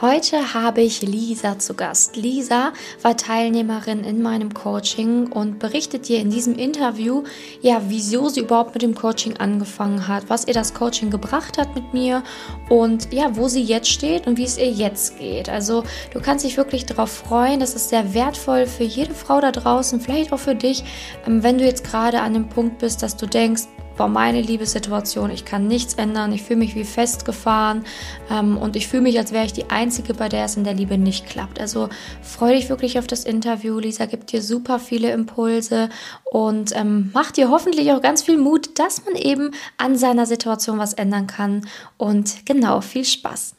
Heute 0.00 0.54
habe 0.54 0.80
ich 0.80 1.02
Lisa 1.02 1.60
zu 1.60 1.74
Gast. 1.74 2.16
Lisa 2.16 2.72
war 3.02 3.16
Teilnehmerin 3.16 4.02
in 4.02 4.22
meinem 4.22 4.52
Coaching 4.52 5.30
und 5.30 5.60
berichtet 5.60 6.08
dir 6.08 6.18
in 6.18 6.30
diesem 6.30 6.56
Interview, 6.56 7.22
ja, 7.62 7.80
wieso 7.86 8.28
sie 8.28 8.40
überhaupt 8.40 8.74
mit 8.74 8.82
dem 8.82 8.96
Coaching 8.96 9.36
angefangen 9.36 10.08
hat, 10.08 10.24
was 10.28 10.48
ihr 10.48 10.52
das 10.52 10.74
Coaching 10.74 11.10
gebracht 11.10 11.58
hat 11.58 11.76
mit 11.76 11.94
mir 11.94 12.24
und 12.68 13.12
ja, 13.12 13.36
wo 13.36 13.46
sie 13.46 13.62
jetzt 13.62 13.88
steht 13.88 14.26
und 14.26 14.36
wie 14.36 14.44
es 14.44 14.58
ihr 14.58 14.72
jetzt 14.72 15.16
geht. 15.20 15.48
Also, 15.48 15.84
du 16.12 16.20
kannst 16.20 16.44
dich 16.44 16.56
wirklich 16.56 16.86
darauf 16.86 17.12
freuen. 17.12 17.60
Das 17.60 17.76
ist 17.76 17.90
sehr 17.90 18.14
wertvoll 18.14 18.66
für 18.66 18.84
jede 18.84 19.14
Frau 19.14 19.40
da 19.40 19.52
draußen, 19.52 20.00
vielleicht 20.00 20.32
auch 20.32 20.40
für 20.40 20.56
dich, 20.56 20.82
ähm, 21.24 21.44
wenn 21.44 21.58
du 21.58 21.64
jetzt 21.64 21.84
gerade 21.84 22.20
an 22.20 22.34
dem 22.34 22.48
Punkt 22.48 22.78
bist, 22.78 23.00
dass 23.00 23.16
du 23.16 23.26
denkst, 23.26 23.68
boah, 23.96 24.08
meine 24.08 24.40
Liebessituation, 24.40 25.30
ich 25.30 25.44
kann 25.44 25.66
nichts 25.66 25.94
ändern, 25.94 26.32
ich 26.32 26.42
fühle 26.42 26.58
mich 26.60 26.74
wie 26.74 26.84
festgefahren 26.84 27.84
ähm, 28.30 28.56
und 28.56 28.76
ich 28.76 28.88
fühle 28.88 29.02
mich, 29.02 29.18
als 29.18 29.32
wäre 29.32 29.46
ich 29.46 29.52
die 29.52 29.70
Einzige, 29.70 30.14
bei 30.14 30.28
der 30.28 30.44
es 30.44 30.56
in 30.56 30.64
der 30.64 30.74
Liebe 30.74 30.98
nicht 30.98 31.26
klappt. 31.26 31.60
Also 31.60 31.88
freue 32.22 32.56
dich 32.56 32.68
wirklich 32.68 32.98
auf 32.98 33.06
das 33.06 33.24
Interview. 33.24 33.78
Lisa 33.78 34.06
gibt 34.06 34.32
dir 34.32 34.42
super 34.42 34.78
viele 34.78 35.12
Impulse 35.12 35.88
und 36.24 36.74
ähm, 36.76 37.10
macht 37.12 37.36
dir 37.36 37.50
hoffentlich 37.50 37.92
auch 37.92 38.02
ganz 38.02 38.22
viel 38.22 38.38
Mut, 38.38 38.78
dass 38.78 39.04
man 39.04 39.14
eben 39.14 39.52
an 39.78 39.96
seiner 39.96 40.26
Situation 40.26 40.78
was 40.78 40.94
ändern 40.94 41.26
kann. 41.26 41.66
Und 41.96 42.46
genau, 42.46 42.80
viel 42.80 43.04
Spaß. 43.04 43.54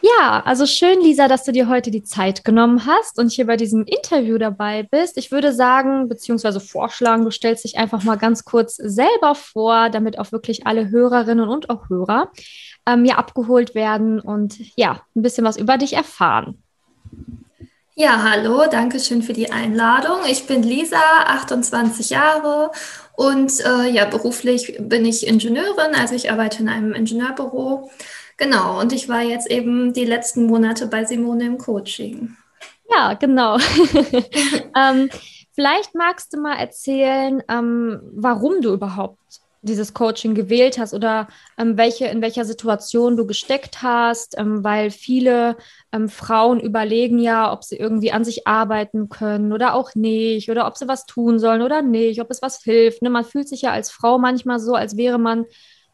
Ja, 0.00 0.42
also 0.44 0.66
schön, 0.66 1.00
Lisa, 1.00 1.26
dass 1.26 1.44
du 1.44 1.50
dir 1.50 1.68
heute 1.68 1.90
die 1.90 2.04
Zeit 2.04 2.44
genommen 2.44 2.86
hast 2.86 3.18
und 3.18 3.32
hier 3.32 3.46
bei 3.46 3.56
diesem 3.56 3.84
Interview 3.84 4.38
dabei 4.38 4.84
bist. 4.84 5.18
Ich 5.18 5.32
würde 5.32 5.52
sagen, 5.52 6.08
beziehungsweise 6.08 6.60
vorschlagen, 6.60 7.24
du 7.24 7.30
stellst 7.30 7.64
dich 7.64 7.78
einfach 7.78 8.04
mal 8.04 8.16
ganz 8.16 8.44
kurz 8.44 8.76
selber 8.76 9.34
vor, 9.34 9.90
damit 9.90 10.18
auch 10.18 10.30
wirklich 10.30 10.66
alle 10.66 10.90
Hörerinnen 10.90 11.48
und 11.48 11.68
auch 11.68 11.88
Hörer 11.88 12.30
ähm, 12.86 13.04
ja 13.04 13.16
abgeholt 13.16 13.74
werden 13.74 14.20
und 14.20 14.56
ja, 14.76 15.02
ein 15.16 15.22
bisschen 15.22 15.44
was 15.44 15.56
über 15.56 15.78
dich 15.78 15.94
erfahren. 15.94 16.62
Ja, 17.96 18.22
hallo, 18.22 18.66
danke 18.70 19.00
schön 19.00 19.22
für 19.22 19.32
die 19.32 19.50
Einladung. 19.50 20.18
Ich 20.30 20.46
bin 20.46 20.62
Lisa, 20.62 21.02
28 21.26 22.10
Jahre 22.10 22.70
und 23.16 23.52
äh, 23.64 23.90
ja, 23.90 24.04
beruflich 24.04 24.76
bin 24.78 25.04
ich 25.04 25.26
Ingenieurin, 25.26 25.96
also 25.96 26.14
ich 26.14 26.30
arbeite 26.30 26.62
in 26.62 26.68
einem 26.68 26.92
Ingenieurbüro. 26.92 27.90
Genau, 28.38 28.80
und 28.80 28.92
ich 28.92 29.08
war 29.08 29.20
jetzt 29.20 29.50
eben 29.50 29.92
die 29.92 30.04
letzten 30.04 30.46
Monate 30.46 30.86
bei 30.86 31.04
Simone 31.04 31.44
im 31.44 31.58
Coaching. 31.58 32.36
Ja, 32.88 33.14
genau. 33.14 33.58
ähm, 34.76 35.10
vielleicht 35.52 35.94
magst 35.96 36.32
du 36.32 36.40
mal 36.40 36.56
erzählen, 36.56 37.42
ähm, 37.48 38.00
warum 38.14 38.62
du 38.62 38.72
überhaupt 38.72 39.18
dieses 39.62 39.92
Coaching 39.92 40.36
gewählt 40.36 40.78
hast 40.78 40.94
oder 40.94 41.26
ähm, 41.58 41.76
welche, 41.76 42.06
in 42.06 42.22
welcher 42.22 42.44
Situation 42.44 43.16
du 43.16 43.26
gesteckt 43.26 43.82
hast, 43.82 44.38
ähm, 44.38 44.62
weil 44.62 44.92
viele 44.92 45.56
ähm, 45.90 46.08
Frauen 46.08 46.60
überlegen 46.60 47.18
ja, 47.18 47.52
ob 47.52 47.64
sie 47.64 47.76
irgendwie 47.76 48.12
an 48.12 48.24
sich 48.24 48.46
arbeiten 48.46 49.08
können 49.08 49.52
oder 49.52 49.74
auch 49.74 49.96
nicht 49.96 50.48
oder 50.48 50.68
ob 50.68 50.76
sie 50.76 50.86
was 50.86 51.06
tun 51.06 51.40
sollen 51.40 51.62
oder 51.62 51.82
nicht, 51.82 52.20
ob 52.20 52.30
es 52.30 52.40
was 52.40 52.62
hilft. 52.62 53.02
Ne? 53.02 53.10
Man 53.10 53.24
fühlt 53.24 53.48
sich 53.48 53.62
ja 53.62 53.72
als 53.72 53.90
Frau 53.90 54.16
manchmal 54.18 54.60
so, 54.60 54.74
als 54.74 54.96
wäre 54.96 55.18
man 55.18 55.44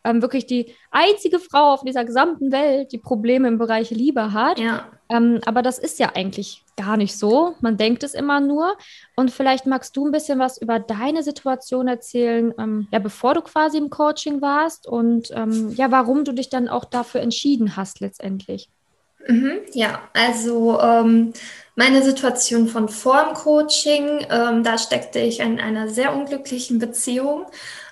ähm, 0.04 0.22
wirklich 0.22 0.46
die 0.46 0.74
einzige 0.90 1.38
Frau 1.38 1.72
auf 1.72 1.82
dieser 1.82 2.04
gesamten 2.04 2.52
Welt, 2.52 2.92
die 2.92 2.98
Probleme 2.98 3.48
im 3.48 3.58
Bereich 3.58 3.90
Liebe 3.90 4.32
hat. 4.32 4.58
Ja. 4.58 4.86
Ähm, 5.08 5.40
aber 5.44 5.62
das 5.62 5.78
ist 5.78 5.98
ja 5.98 6.12
eigentlich 6.14 6.62
gar 6.76 6.96
nicht 6.96 7.16
so. 7.16 7.54
Man 7.60 7.76
denkt 7.76 8.02
es 8.02 8.14
immer 8.14 8.40
nur. 8.40 8.76
Und 9.16 9.30
vielleicht 9.30 9.66
magst 9.66 9.96
du 9.96 10.06
ein 10.06 10.12
bisschen 10.12 10.38
was 10.38 10.58
über 10.58 10.78
deine 10.78 11.22
Situation 11.22 11.88
erzählen, 11.88 12.54
ähm, 12.58 12.88
ja, 12.90 12.98
bevor 12.98 13.34
du 13.34 13.42
quasi 13.42 13.78
im 13.78 13.90
Coaching 13.90 14.40
warst 14.40 14.86
und 14.86 15.30
ähm, 15.32 15.70
ja, 15.76 15.90
warum 15.90 16.24
du 16.24 16.32
dich 16.32 16.48
dann 16.48 16.68
auch 16.68 16.84
dafür 16.84 17.20
entschieden 17.20 17.76
hast 17.76 18.00
letztendlich. 18.00 18.68
Mhm, 19.26 19.60
ja, 19.72 20.02
also 20.12 20.78
ähm, 20.80 21.32
meine 21.76 22.02
Situation 22.02 22.68
von 22.68 22.88
vor 22.88 23.24
dem 23.24 23.34
Coaching, 23.34 24.26
ähm, 24.30 24.62
da 24.62 24.76
steckte 24.76 25.18
ich 25.18 25.40
in 25.40 25.60
einer 25.60 25.88
sehr 25.88 26.14
unglücklichen 26.14 26.78
Beziehung. 26.78 27.46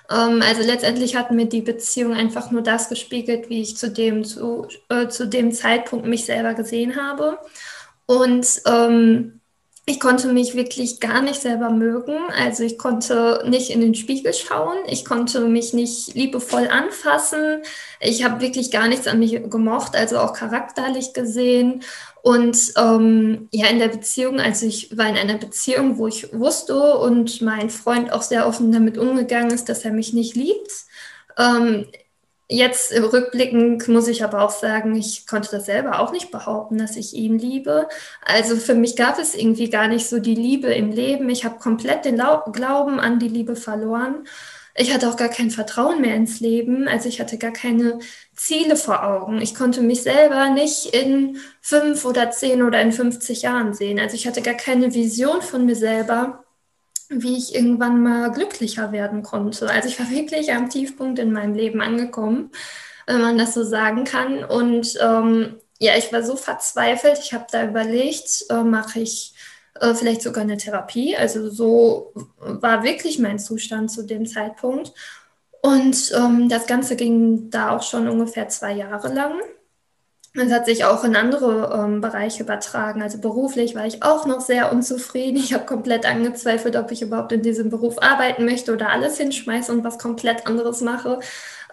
Ähm, 0.09 0.41
also 0.41 0.61
letztendlich 0.61 1.15
hat 1.15 1.31
mir 1.31 1.47
die 1.47 1.61
Beziehung 1.61 2.13
einfach 2.13 2.51
nur 2.51 2.61
das 2.61 2.89
gespiegelt, 2.89 3.49
wie 3.49 3.61
ich 3.61 3.77
zu 3.77 3.91
dem, 3.91 4.23
zu, 4.23 4.67
äh, 4.89 5.07
zu 5.07 5.27
dem 5.27 5.51
Zeitpunkt 5.51 6.05
mich 6.05 6.25
selber 6.25 6.53
gesehen 6.53 6.95
habe. 6.95 7.39
Und 8.05 8.61
ähm, 8.65 9.41
ich 9.85 9.99
konnte 9.99 10.31
mich 10.31 10.55
wirklich 10.55 11.01
gar 11.01 11.21
nicht 11.21 11.41
selber 11.41 11.69
mögen. 11.69 12.15
Also 12.37 12.63
ich 12.63 12.77
konnte 12.77 13.43
nicht 13.45 13.69
in 13.69 13.81
den 13.81 13.95
Spiegel 13.95 14.33
schauen. 14.33 14.77
Ich 14.87 15.03
konnte 15.03 15.41
mich 15.41 15.73
nicht 15.73 16.13
liebevoll 16.13 16.69
anfassen. 16.69 17.63
Ich 17.99 18.23
habe 18.23 18.39
wirklich 18.39 18.71
gar 18.71 18.87
nichts 18.87 19.07
an 19.07 19.19
mich 19.19 19.33
gemocht, 19.49 19.95
also 19.95 20.19
auch 20.19 20.33
charakterlich 20.33 21.13
gesehen. 21.13 21.83
Und 22.21 22.57
ähm, 22.77 23.49
ja, 23.51 23.67
in 23.67 23.79
der 23.79 23.89
Beziehung, 23.89 24.39
also 24.39 24.65
ich 24.65 24.97
war 24.97 25.09
in 25.09 25.17
einer 25.17 25.37
Beziehung, 25.37 25.97
wo 25.97 26.07
ich 26.07 26.31
wusste 26.31 26.97
und 26.99 27.41
mein 27.41 27.69
Freund 27.69 28.13
auch 28.13 28.21
sehr 28.21 28.47
offen 28.47 28.71
damit 28.71 28.97
umgegangen 28.97 29.51
ist, 29.51 29.67
dass 29.67 29.83
er 29.83 29.91
mich 29.91 30.13
nicht 30.13 30.35
liebt. 30.35 30.71
Ähm, 31.37 31.87
jetzt 32.49 32.93
rückblickend 32.93 33.87
muss 33.87 34.07
ich 34.07 34.23
aber 34.23 34.41
auch 34.41 34.51
sagen, 34.51 34.95
ich 34.95 35.27
konnte 35.27 35.51
das 35.51 35.65
selber 35.65 35.99
auch 35.99 36.11
nicht 36.11 36.31
behaupten, 36.31 36.77
dass 36.77 36.95
ich 36.97 37.13
ihn 37.13 37.39
liebe. 37.39 37.87
Also 38.23 38.55
für 38.57 38.75
mich 38.75 38.95
gab 38.95 39.19
es 39.19 39.35
irgendwie 39.35 39.69
gar 39.69 39.87
nicht 39.87 40.07
so 40.07 40.19
die 40.19 40.35
Liebe 40.35 40.73
im 40.73 40.91
Leben. 40.91 41.29
Ich 41.29 41.45
habe 41.45 41.59
komplett 41.59 42.05
den 42.05 42.21
Glauben 42.51 42.99
an 42.99 43.19
die 43.19 43.29
Liebe 43.29 43.55
verloren 43.55 44.25
ich 44.75 44.93
hatte 44.93 45.07
auch 45.07 45.17
gar 45.17 45.29
kein 45.29 45.51
Vertrauen 45.51 46.01
mehr 46.01 46.15
ins 46.15 46.39
Leben. 46.39 46.87
Also 46.87 47.07
ich 47.07 47.19
hatte 47.19 47.37
gar 47.37 47.51
keine 47.53 47.99
Ziele 48.35 48.75
vor 48.75 49.03
Augen. 49.03 49.39
Ich 49.41 49.53
konnte 49.53 49.81
mich 49.81 50.01
selber 50.01 50.49
nicht 50.49 50.87
in 50.95 51.37
fünf 51.61 52.05
oder 52.05 52.31
zehn 52.31 52.63
oder 52.63 52.81
in 52.81 52.91
50 52.91 53.43
Jahren 53.43 53.73
sehen. 53.73 53.99
Also 53.99 54.15
ich 54.15 54.27
hatte 54.27 54.41
gar 54.41 54.55
keine 54.55 54.93
Vision 54.93 55.41
von 55.41 55.65
mir 55.65 55.75
selber, 55.75 56.42
wie 57.21 57.37
ich 57.37 57.53
irgendwann 57.53 58.01
mal 58.01 58.31
glücklicher 58.31 58.91
werden 58.91 59.23
konnte. 59.23 59.69
Also 59.69 59.89
ich 59.89 59.99
war 59.99 60.09
wirklich 60.09 60.53
am 60.53 60.69
Tiefpunkt 60.69 61.19
in 61.19 61.31
meinem 61.31 61.53
Leben 61.53 61.81
angekommen, 61.81 62.51
wenn 63.05 63.21
man 63.21 63.37
das 63.37 63.53
so 63.53 63.63
sagen 63.63 64.03
kann. 64.05 64.43
Und 64.43 64.97
ähm, 65.01 65.57
ja, 65.79 65.97
ich 65.97 66.11
war 66.13 66.23
so 66.23 66.35
verzweifelt. 66.35 67.19
Ich 67.19 67.33
habe 67.33 67.45
da 67.51 67.65
überlegt, 67.65 68.45
äh, 68.49 68.63
mache 68.63 69.01
ich 69.01 69.33
äh, 69.79 69.93
vielleicht 69.93 70.21
sogar 70.21 70.43
eine 70.43 70.57
Therapie. 70.57 71.15
Also 71.17 71.49
so 71.49 72.13
war 72.37 72.83
wirklich 72.83 73.19
mein 73.19 73.39
Zustand 73.39 73.91
zu 73.91 74.03
dem 74.03 74.25
Zeitpunkt. 74.25 74.93
Und 75.61 76.11
ähm, 76.15 76.49
das 76.49 76.67
Ganze 76.67 76.95
ging 76.95 77.49
da 77.49 77.75
auch 77.75 77.83
schon 77.83 78.07
ungefähr 78.09 78.49
zwei 78.49 78.73
Jahre 78.73 79.13
lang. 79.13 79.33
Es 80.35 80.51
hat 80.51 80.65
sich 80.65 80.83
auch 80.83 81.03
in 81.03 81.15
andere 81.15 81.71
ähm, 81.75 82.01
Bereiche 82.01 82.41
übertragen. 82.41 83.03
Also 83.03 83.19
beruflich 83.19 83.75
war 83.75 83.85
ich 83.85 84.01
auch 84.01 84.25
noch 84.25 84.41
sehr 84.41 84.71
unzufrieden. 84.71 85.37
Ich 85.37 85.53
habe 85.53 85.65
komplett 85.65 86.07
angezweifelt, 86.07 86.75
ob 86.75 86.91
ich 86.91 87.03
überhaupt 87.03 87.31
in 87.31 87.43
diesem 87.43 87.69
Beruf 87.69 88.01
arbeiten 88.01 88.43
möchte 88.45 88.73
oder 88.73 88.89
alles 88.89 89.17
hinschmeiße 89.17 89.71
und 89.71 89.83
was 89.83 89.99
komplett 89.99 90.47
anderes 90.47 90.81
mache. 90.81 91.19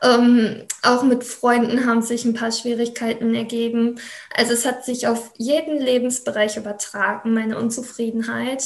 Ähm, 0.02 0.64
auch 0.82 1.02
mit 1.04 1.24
Freunden 1.24 1.86
haben 1.86 2.02
sich 2.02 2.24
ein 2.26 2.34
paar 2.34 2.52
Schwierigkeiten 2.52 3.34
ergeben. 3.34 3.98
Also 4.36 4.52
es 4.52 4.66
hat 4.66 4.84
sich 4.84 5.06
auf 5.06 5.32
jeden 5.38 5.78
Lebensbereich 5.80 6.58
übertragen, 6.58 7.32
meine 7.32 7.58
Unzufriedenheit 7.58 8.62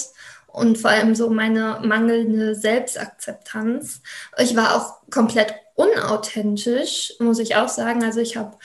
und 0.48 0.78
vor 0.78 0.90
allem 0.90 1.14
so 1.14 1.30
meine 1.30 1.80
mangelnde 1.84 2.54
Selbstakzeptanz. 2.56 4.00
Ich 4.38 4.56
war 4.56 4.76
auch 4.76 5.10
komplett 5.10 5.54
unauthentisch, 5.74 7.14
muss 7.18 7.38
ich 7.40 7.56
auch 7.56 7.68
sagen. 7.68 8.04
Also 8.04 8.20
ich 8.20 8.36
habe 8.36 8.56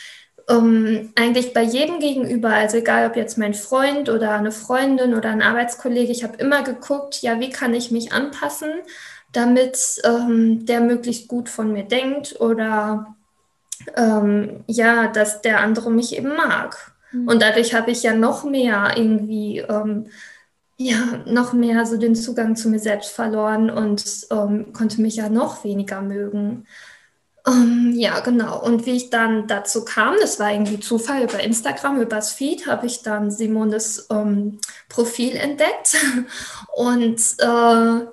ähm, 0.49 1.11
eigentlich 1.15 1.53
bei 1.53 1.63
jedem 1.63 1.99
gegenüber, 1.99 2.49
also 2.49 2.77
egal 2.77 3.07
ob 3.07 3.15
jetzt 3.15 3.37
mein 3.37 3.53
Freund 3.53 4.09
oder 4.09 4.33
eine 4.33 4.51
Freundin 4.51 5.13
oder 5.13 5.29
ein 5.29 5.41
Arbeitskollege, 5.41 6.11
ich 6.11 6.23
habe 6.23 6.37
immer 6.37 6.63
geguckt, 6.63 7.21
ja, 7.21 7.39
wie 7.39 7.49
kann 7.49 7.73
ich 7.73 7.91
mich 7.91 8.11
anpassen 8.11 8.71
damit 9.31 10.01
ähm, 10.03 10.65
der 10.65 10.81
möglichst 10.81 11.27
gut 11.27 11.49
von 11.49 11.71
mir 11.71 11.83
denkt 11.83 12.39
oder 12.39 13.15
ähm, 13.95 14.63
ja, 14.67 15.07
dass 15.07 15.41
der 15.41 15.59
andere 15.61 15.91
mich 15.91 16.15
eben 16.15 16.29
mag. 16.29 16.93
Mhm. 17.11 17.27
Und 17.27 17.41
dadurch 17.41 17.73
habe 17.73 17.91
ich 17.91 18.03
ja 18.03 18.13
noch 18.13 18.43
mehr 18.43 18.93
irgendwie, 18.95 19.59
ähm, 19.59 20.07
ja, 20.77 21.23
noch 21.25 21.53
mehr 21.53 21.85
so 21.85 21.97
den 21.97 22.15
Zugang 22.15 22.55
zu 22.55 22.69
mir 22.69 22.79
selbst 22.79 23.11
verloren 23.11 23.69
und 23.69 24.27
ähm, 24.31 24.73
konnte 24.73 25.01
mich 25.01 25.17
ja 25.17 25.29
noch 25.29 25.63
weniger 25.63 26.01
mögen. 26.01 26.65
Um, 27.45 27.53
ähm, 27.53 27.93
ja, 27.95 28.19
genau. 28.19 28.61
Und 28.61 28.85
wie 28.85 28.97
ich 28.97 29.09
dann 29.09 29.47
dazu 29.47 29.85
kam, 29.85 30.15
das 30.19 30.39
war 30.39 30.51
irgendwie 30.51 30.79
Zufall 30.79 31.23
über 31.23 31.39
Instagram, 31.39 32.01
übers 32.01 32.33
Feed, 32.33 32.67
habe 32.67 32.85
ich 32.85 33.01
dann 33.01 33.31
Simones 33.31 34.07
ähm, 34.11 34.59
Profil 34.89 35.35
entdeckt. 35.35 35.97
Und 36.75 37.21
äh, 37.39 38.05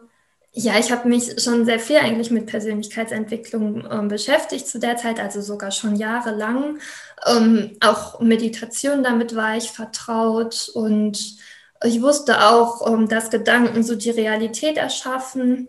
ja, 0.58 0.78
ich 0.78 0.90
habe 0.90 1.08
mich 1.08 1.42
schon 1.42 1.66
sehr 1.66 1.78
viel 1.78 1.98
eigentlich 1.98 2.30
mit 2.30 2.46
Persönlichkeitsentwicklung 2.46 3.84
äh, 3.84 4.08
beschäftigt 4.08 4.66
zu 4.66 4.78
der 4.78 4.96
Zeit, 4.96 5.20
also 5.20 5.42
sogar 5.42 5.70
schon 5.70 5.96
jahrelang. 5.96 6.78
Ähm, 7.26 7.76
auch 7.80 8.20
Meditation, 8.20 9.02
damit 9.02 9.36
war 9.36 9.56
ich 9.56 9.70
vertraut 9.70 10.70
und 10.72 11.36
ich 11.84 12.00
wusste 12.00 12.46
auch, 12.48 12.90
ähm, 12.90 13.08
dass 13.08 13.30
Gedanken 13.30 13.82
so 13.82 13.96
die 13.96 14.10
Realität 14.10 14.78
erschaffen. 14.78 15.68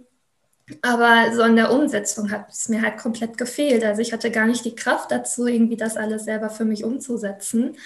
Aber 0.81 1.33
so 1.33 1.43
in 1.43 1.55
der 1.55 1.71
Umsetzung 1.71 2.29
hat 2.29 2.49
es 2.49 2.67
mir 2.67 2.81
halt 2.81 2.97
komplett 2.97 3.37
gefehlt. 3.37 3.83
Also 3.85 4.01
ich 4.01 4.11
hatte 4.11 4.31
gar 4.31 4.45
nicht 4.45 4.65
die 4.65 4.75
Kraft 4.75 5.11
dazu, 5.11 5.47
irgendwie 5.47 5.77
das 5.77 5.95
alles 5.95 6.25
selber 6.25 6.49
für 6.49 6.65
mich 6.65 6.83
umzusetzen. 6.83 7.77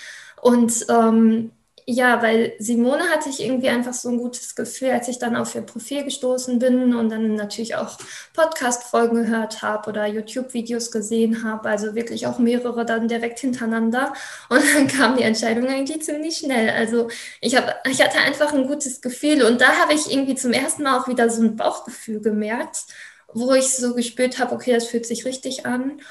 Und 0.42 0.86
ähm, 0.90 1.52
ja, 1.86 2.22
weil 2.22 2.54
Simone 2.60 3.04
hatte 3.10 3.30
ich 3.30 3.42
irgendwie 3.42 3.70
einfach 3.70 3.94
so 3.94 4.10
ein 4.10 4.18
gutes 4.18 4.56
Gefühl, 4.56 4.92
als 4.92 5.08
ich 5.08 5.20
dann 5.20 5.36
auf 5.36 5.56
ihr 5.56 5.62
Profil 5.62 6.04
gestoßen 6.04 6.60
bin 6.60 6.96
und 6.96 7.10
dann 7.10 7.36
natürlich 7.36 7.76
auch 7.76 7.98
Podcast-Folgen 8.34 9.24
gehört 9.24 9.62
habe 9.62 9.90
oder 9.90 10.06
YouTube-Videos 10.06 10.92
gesehen 10.92 11.44
habe, 11.44 11.70
also 11.70 11.96
wirklich 11.96 12.28
auch 12.28 12.40
mehrere 12.40 12.86
dann 12.86 13.08
direkt 13.08 13.40
hintereinander. 13.40 14.14
Und 14.50 14.62
dann 14.76 14.88
kam 14.88 15.18
die 15.18 15.24
Entscheidung 15.24 15.68
eigentlich 15.68 16.04
ziemlich 16.04 16.38
schnell. 16.38 16.70
Also 16.70 17.10
ich, 17.40 17.56
hab, 17.56 17.86
ich 17.88 18.02
hatte 18.02 18.20
einfach 18.20 18.54
ein 18.54 18.68
gutes 18.68 19.02
Gefühl 19.02 19.44
und 19.44 19.62
da 19.62 19.74
habe 19.80 19.94
ich 19.94 20.12
irgendwie 20.12 20.36
zum 20.36 20.54
ersten 20.54 20.84
Mal 20.84 21.00
auch 21.00 21.08
wieder 21.08 21.30
so 21.30 21.42
ein 21.42 21.56
Bauchgefühl 21.56 22.22
gemerkt, 22.22 22.86
wo 23.34 23.54
ich 23.54 23.76
so 23.76 23.96
gespürt 23.96 24.40
habe, 24.40 24.54
okay, 24.54 24.74
das 24.74 24.88
fühlt 24.88 25.06
sich 25.06 25.26
richtig 25.26 25.66
an. 25.66 26.02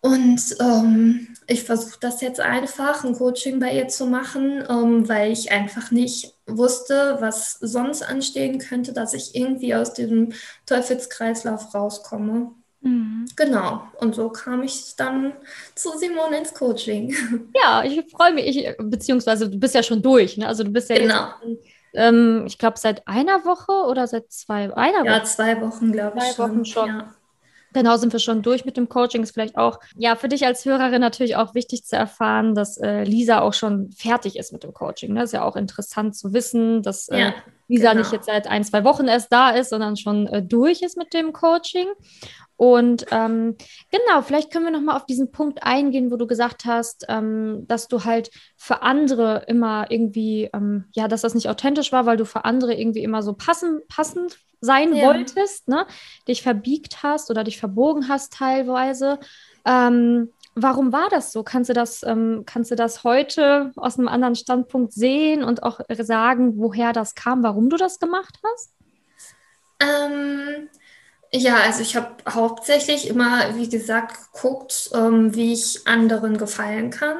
Und 0.00 0.40
ähm, 0.60 1.28
ich 1.48 1.64
versuche 1.64 1.98
das 2.00 2.20
jetzt 2.20 2.40
einfach, 2.40 3.04
ein 3.04 3.14
Coaching 3.14 3.58
bei 3.58 3.72
ihr 3.74 3.88
zu 3.88 4.06
machen, 4.06 4.62
ähm, 4.68 5.08
weil 5.08 5.32
ich 5.32 5.50
einfach 5.50 5.90
nicht 5.90 6.34
wusste, 6.46 7.16
was 7.20 7.54
sonst 7.60 8.02
anstehen 8.02 8.58
könnte, 8.58 8.92
dass 8.92 9.12
ich 9.12 9.34
irgendwie 9.34 9.74
aus 9.74 9.94
diesem 9.94 10.32
Teufelskreislauf 10.66 11.74
rauskomme. 11.74 12.52
Mhm. 12.80 13.26
Genau. 13.34 13.82
Und 13.98 14.14
so 14.14 14.28
kam 14.28 14.62
ich 14.62 14.94
dann 14.96 15.32
zu 15.74 15.90
Simone 15.98 16.38
ins 16.38 16.54
Coaching. 16.54 17.14
Ja, 17.60 17.82
ich 17.82 18.08
freue 18.10 18.34
mich. 18.34 18.46
Ich, 18.46 18.76
beziehungsweise 18.78 19.50
du 19.50 19.58
bist 19.58 19.74
ja 19.74 19.82
schon 19.82 20.00
durch. 20.00 20.36
Ne? 20.36 20.46
Also 20.46 20.62
du 20.62 20.70
bist 20.70 20.90
ja 20.90 20.98
genau. 20.98 21.28
Jetzt, 21.44 21.64
ähm, 21.94 22.44
ich 22.46 22.58
glaube, 22.58 22.78
seit 22.78 23.06
einer 23.08 23.44
Woche 23.44 23.88
oder 23.88 24.06
seit 24.06 24.30
zwei, 24.30 24.72
einer 24.76 25.00
Woche? 25.00 25.06
Ja, 25.06 25.24
zwei 25.24 25.60
Wochen, 25.60 25.90
glaube 25.90 26.18
ich. 26.18 26.34
Zwei 26.34 26.44
Wochen 26.44 26.64
schon. 26.64 26.88
Ja. 26.88 27.14
Genau, 27.78 27.96
sind 27.96 28.12
wir 28.12 28.18
schon 28.18 28.42
durch 28.42 28.64
mit 28.64 28.76
dem 28.76 28.88
Coaching. 28.88 29.22
Ist 29.22 29.34
vielleicht 29.34 29.56
auch, 29.56 29.78
ja, 29.94 30.16
für 30.16 30.26
dich 30.26 30.44
als 30.44 30.64
Hörerin 30.64 31.00
natürlich 31.00 31.36
auch 31.36 31.54
wichtig 31.54 31.84
zu 31.84 31.94
erfahren, 31.94 32.56
dass 32.56 32.76
äh, 32.76 33.04
Lisa 33.04 33.40
auch 33.40 33.54
schon 33.54 33.92
fertig 33.92 34.36
ist 34.36 34.52
mit 34.52 34.64
dem 34.64 34.74
Coaching. 34.74 35.10
Das 35.10 35.16
ne? 35.16 35.24
ist 35.26 35.32
ja 35.34 35.44
auch 35.44 35.54
interessant 35.54 36.16
zu 36.16 36.32
wissen, 36.32 36.82
dass 36.82 37.08
äh, 37.08 37.20
ja, 37.20 37.34
Lisa 37.68 37.90
genau. 37.90 38.02
nicht 38.02 38.12
jetzt 38.12 38.26
seit 38.26 38.48
ein, 38.48 38.64
zwei 38.64 38.82
Wochen 38.82 39.06
erst 39.06 39.32
da 39.32 39.50
ist, 39.50 39.70
sondern 39.70 39.96
schon 39.96 40.26
äh, 40.26 40.42
durch 40.42 40.82
ist 40.82 40.96
mit 40.96 41.14
dem 41.14 41.32
Coaching. 41.32 41.86
Und 42.58 43.06
ähm, 43.12 43.56
genau, 43.92 44.20
vielleicht 44.20 44.50
können 44.50 44.64
wir 44.64 44.72
noch 44.72 44.80
mal 44.80 44.96
auf 44.96 45.06
diesen 45.06 45.30
Punkt 45.30 45.62
eingehen, 45.62 46.10
wo 46.10 46.16
du 46.16 46.26
gesagt 46.26 46.64
hast, 46.64 47.06
ähm, 47.08 47.64
dass 47.68 47.86
du 47.86 48.04
halt 48.04 48.32
für 48.56 48.82
andere 48.82 49.44
immer 49.46 49.92
irgendwie, 49.92 50.50
ähm, 50.52 50.86
ja, 50.92 51.06
dass 51.06 51.20
das 51.20 51.36
nicht 51.36 51.48
authentisch 51.48 51.92
war, 51.92 52.04
weil 52.04 52.16
du 52.16 52.24
für 52.24 52.44
andere 52.44 52.74
irgendwie 52.74 53.04
immer 53.04 53.22
so 53.22 53.32
passen, 53.32 53.80
passend 53.88 54.38
sein 54.60 54.92
ja. 54.92 55.06
wolltest, 55.06 55.68
ne? 55.68 55.86
dich 56.26 56.42
verbiegt 56.42 57.04
hast 57.04 57.30
oder 57.30 57.44
dich 57.44 57.60
verbogen 57.60 58.08
hast 58.08 58.32
teilweise. 58.32 59.20
Ähm, 59.64 60.32
warum 60.56 60.92
war 60.92 61.08
das 61.10 61.30
so? 61.30 61.44
Kannst 61.44 61.70
du 61.70 61.74
das, 61.74 62.02
ähm, 62.02 62.42
kannst 62.44 62.72
du 62.72 62.74
das 62.74 63.04
heute 63.04 63.70
aus 63.76 64.00
einem 64.00 64.08
anderen 64.08 64.34
Standpunkt 64.34 64.92
sehen 64.92 65.44
und 65.44 65.62
auch 65.62 65.78
sagen, 66.00 66.54
woher 66.56 66.92
das 66.92 67.14
kam, 67.14 67.44
warum 67.44 67.70
du 67.70 67.76
das 67.76 68.00
gemacht 68.00 68.36
hast? 68.42 68.74
Ähm, 69.80 70.68
ja, 71.32 71.56
also 71.60 71.82
ich 71.82 71.94
habe 71.94 72.08
hauptsächlich 72.28 73.06
immer, 73.08 73.54
wie 73.56 73.68
gesagt, 73.68 74.32
geguckt, 74.32 74.90
ähm, 74.94 75.34
wie 75.34 75.52
ich 75.52 75.86
anderen 75.86 76.38
gefallen 76.38 76.90
kann, 76.90 77.18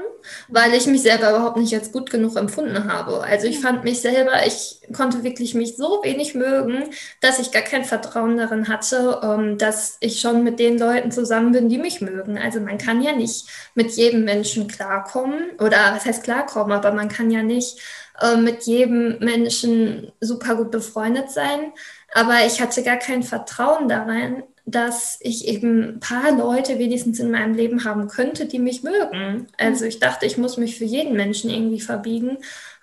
weil 0.49 0.72
ich 0.72 0.87
mich 0.87 1.02
selber 1.02 1.31
überhaupt 1.31 1.58
nicht 1.58 1.75
als 1.75 1.93
gut 1.93 2.10
genug 2.10 2.37
empfunden 2.37 2.90
habe. 2.90 3.20
Also 3.22 3.46
ich 3.46 3.60
fand 3.60 3.84
mich 3.84 4.00
selber, 4.00 4.46
ich 4.46 4.81
konnte 4.96 5.25
wirklich 5.25 5.55
mich 5.55 5.76
so 5.76 6.00
wenig 6.02 6.34
mögen, 6.34 6.84
dass 7.20 7.38
ich 7.38 7.52
gar 7.52 7.62
kein 7.62 7.84
Vertrauen 7.84 8.38
darin 8.38 8.69
hatte, 8.69 9.20
ähm, 9.22 9.58
dass 9.58 9.99
ich 10.00 10.20
schon 10.20 10.43
mit 10.43 10.58
den 10.58 10.78
Leuten 10.78 11.10
zusammen 11.12 11.52
bin, 11.52 11.69
die 11.69 11.78
mich 11.78 12.00
mögen. 12.00 12.38
Also 12.38 12.60
man 12.60 12.78
kann 12.78 13.02
ja 13.02 13.12
nicht 13.12 13.46
mit 13.75 13.90
jedem 13.93 14.25
Menschen 14.25 14.69
klarkommen 14.69 15.50
oder 15.60 15.94
was 15.94 16.06
heißt 16.06 16.25
klarkommen, 16.25 16.72
aber 16.72 16.93
man 16.93 17.08
kann 17.10 17.31
ja 17.31 17.43
nicht 17.43 17.78
äh, 18.20 18.37
mit 18.37 18.64
jedem 18.64 19.19
Menschen 19.20 20.12
super 20.20 20.56
gut 20.56 20.70
befreundet 20.70 21.31
sein. 21.31 21.72
Aber 22.14 22.46
ich 22.46 22.60
hatte 22.60 22.82
gar 22.82 22.96
kein 22.96 23.22
Vertrauen 23.22 23.88
darin, 23.88 24.43
dass 24.64 25.19
ich 25.20 25.49
eben 25.49 25.82
ein 25.82 26.00
paar 26.00 26.32
Leute 26.37 26.78
wenigstens 26.78 27.20
in 27.20 27.31
meinem 27.31 27.55
Leben 27.55 27.84
haben 27.84 28.08
könnte, 28.08 28.46
die 28.46 28.58
mich 28.58 28.82
mögen. 28.82 29.46
Also 29.56 29.87
ich 29.87 29.99
dachte, 29.99 30.26
ich 30.26 30.37
muss 30.37 30.58
mich 30.58 30.76
für 30.76 30.84
jeden 30.84 31.14
Menschen 31.16 31.50
irgendwie 31.50 31.81
verbiegen, 31.81 32.38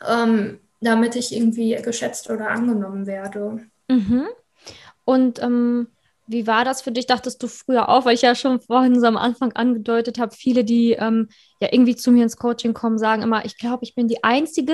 ähm, 0.08 0.60
damit 0.82 1.16
ich 1.16 1.36
irgendwie 1.36 1.76
geschätzt 1.76 2.30
oder 2.30 2.50
angenommen 2.50 3.06
werde. 3.06 3.68
Mhm. 3.88 4.28
Und 5.04 5.42
ähm, 5.42 5.88
wie 6.28 6.48
war 6.48 6.66
das 6.66 6.82
für 6.82 6.92
dich? 6.92 7.06
Dachtest 7.06 7.42
du 7.44 7.48
früher 7.48 7.90
auch, 7.90 8.06
weil 8.06 8.16
ich 8.16 8.22
ja 8.22 8.36
schon 8.36 8.60
vorhin 8.60 9.00
so 9.00 9.06
am 9.06 9.18
Anfang 9.18 9.54
angedeutet 9.54 10.20
habe, 10.20 10.36
viele, 10.36 10.64
die 10.64 10.94
ähm, 10.94 11.30
ja 11.60 11.70
irgendwie 11.72 11.96
zu 11.96 12.12
mir 12.12 12.24
ins 12.24 12.38
Coaching 12.38 12.74
kommen, 12.74 12.98
sagen 12.98 13.22
immer, 13.22 13.46
ich 13.46 13.58
glaube, 13.58 13.84
ich 13.84 13.96
bin 13.96 14.08
die 14.08 14.24
Einzige. 14.24 14.74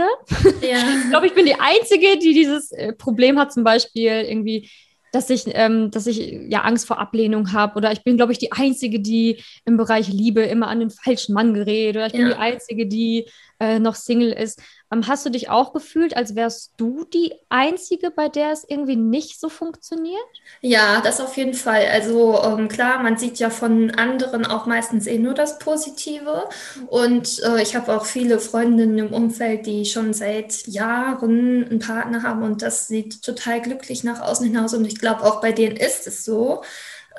Ja. 0.61 0.77
ich 1.03 1.09
glaube, 1.09 1.27
ich 1.27 1.33
bin 1.33 1.45
die 1.45 1.59
Einzige, 1.59 2.17
die 2.19 2.33
dieses 2.33 2.71
äh, 2.71 2.93
Problem 2.93 3.37
hat, 3.37 3.51
zum 3.51 3.63
Beispiel 3.63 4.11
irgendwie 4.11 4.69
dass 5.11 5.29
ich, 5.29 5.43
ähm, 5.47 5.91
dass 5.91 6.07
ich 6.07 6.39
ja 6.49 6.61
Angst 6.61 6.87
vor 6.87 6.99
Ablehnung 6.99 7.51
habe 7.51 7.75
oder 7.75 7.91
ich 7.91 8.03
bin, 8.03 8.17
glaube 8.17 8.31
ich, 8.31 8.37
die 8.37 8.51
Einzige, 8.51 8.99
die 8.99 9.43
im 9.65 9.77
Bereich 9.77 10.07
Liebe 10.07 10.41
immer 10.41 10.67
an 10.67 10.79
den 10.79 10.89
falschen 10.89 11.33
Mann 11.33 11.53
gerät 11.53 11.95
oder 11.95 12.07
ich 12.07 12.13
bin 12.13 12.21
ja. 12.21 12.29
die 12.29 12.39
Einzige, 12.39 12.87
die 12.87 13.25
äh, 13.61 13.79
noch 13.79 13.93
Single 13.93 14.33
ist. 14.33 14.59
Ähm, 14.91 15.07
hast 15.07 15.23
du 15.23 15.29
dich 15.29 15.49
auch 15.49 15.71
gefühlt, 15.71 16.17
als 16.17 16.35
wärst 16.35 16.73
du 16.77 17.05
die 17.05 17.33
Einzige, 17.49 18.09
bei 18.09 18.27
der 18.27 18.51
es 18.51 18.65
irgendwie 18.67 18.95
nicht 18.95 19.39
so 19.39 19.49
funktioniert? 19.49 20.19
Ja, 20.61 20.99
das 21.01 21.21
auf 21.21 21.37
jeden 21.37 21.53
Fall. 21.53 21.85
Also 21.91 22.41
ähm, 22.43 22.67
klar, 22.67 23.03
man 23.03 23.17
sieht 23.17 23.37
ja 23.37 23.51
von 23.51 23.91
anderen 23.91 24.47
auch 24.47 24.65
meistens 24.65 25.05
eh 25.05 25.19
nur 25.19 25.35
das 25.35 25.59
Positive 25.59 26.49
und 26.87 27.39
äh, 27.43 27.61
ich 27.61 27.75
habe 27.75 27.95
auch 27.95 28.05
viele 28.05 28.39
Freundinnen 28.39 28.97
im 28.97 29.13
Umfeld, 29.13 29.67
die 29.67 29.85
schon 29.85 30.13
seit 30.13 30.67
Jahren 30.67 31.67
einen 31.69 31.79
Partner 31.79 32.23
haben 32.23 32.41
und 32.41 32.63
das 32.63 32.87
sieht 32.87 33.21
total 33.21 33.61
glücklich 33.61 34.03
nach 34.03 34.21
außen 34.21 34.45
hinaus 34.47 34.73
und 34.73 34.85
ich 34.85 34.97
glaube, 34.99 35.23
auch 35.23 35.39
bei 35.39 35.51
denen 35.51 35.77
ist 35.77 36.07
es 36.07 36.25
so. 36.25 36.63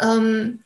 Ähm, 0.00 0.64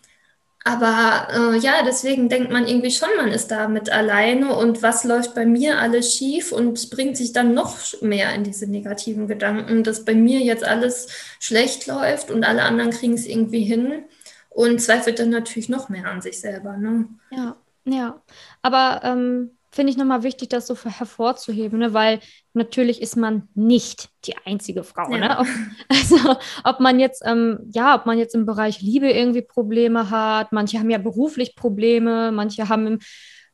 aber 0.66 1.28
äh, 1.30 1.58
ja, 1.58 1.84
deswegen 1.84 2.28
denkt 2.28 2.50
man 2.50 2.66
irgendwie 2.66 2.90
schon, 2.90 3.08
man 3.16 3.28
ist 3.28 3.52
damit 3.52 3.88
alleine 3.88 4.56
und 4.56 4.82
was 4.82 5.04
läuft 5.04 5.32
bei 5.32 5.46
mir 5.46 5.78
alles 5.78 6.12
schief 6.12 6.50
und 6.50 6.90
bringt 6.90 7.16
sich 7.16 7.32
dann 7.32 7.54
noch 7.54 7.78
mehr 8.02 8.34
in 8.34 8.42
diese 8.42 8.66
negativen 8.66 9.28
Gedanken, 9.28 9.84
dass 9.84 10.04
bei 10.04 10.14
mir 10.14 10.40
jetzt 10.40 10.64
alles 10.64 11.06
schlecht 11.38 11.86
läuft 11.86 12.32
und 12.32 12.42
alle 12.42 12.64
anderen 12.64 12.90
kriegen 12.90 13.14
es 13.14 13.26
irgendwie 13.26 13.62
hin 13.62 14.06
und 14.50 14.82
zweifelt 14.82 15.20
dann 15.20 15.30
natürlich 15.30 15.68
noch 15.68 15.88
mehr 15.88 16.10
an 16.10 16.20
sich 16.20 16.40
selber. 16.40 16.76
Ne? 16.76 17.10
Ja, 17.30 17.54
ja. 17.84 18.20
Aber 18.62 19.02
ähm, 19.04 19.55
finde 19.76 19.92
ich 19.92 19.98
nochmal 19.98 20.22
wichtig, 20.22 20.48
das 20.48 20.66
so 20.66 20.74
hervorzuheben, 20.74 21.78
ne? 21.78 21.92
weil 21.92 22.20
natürlich 22.54 23.02
ist 23.02 23.16
man 23.16 23.48
nicht 23.54 24.08
die 24.24 24.34
einzige 24.44 24.82
Frau. 24.82 25.08
Ja. 25.12 25.18
Ne? 25.18 25.46
Also 25.88 26.36
ob 26.64 26.80
man 26.80 26.98
jetzt, 26.98 27.22
ähm, 27.24 27.58
ja, 27.72 27.94
ob 27.94 28.06
man 28.06 28.18
jetzt 28.18 28.34
im 28.34 28.46
Bereich 28.46 28.80
Liebe 28.80 29.10
irgendwie 29.10 29.42
Probleme 29.42 30.10
hat, 30.10 30.50
manche 30.50 30.78
haben 30.78 30.90
ja 30.90 30.98
beruflich 30.98 31.54
Probleme, 31.54 32.32
manche 32.32 32.68
haben 32.68 32.86
im, 32.86 32.98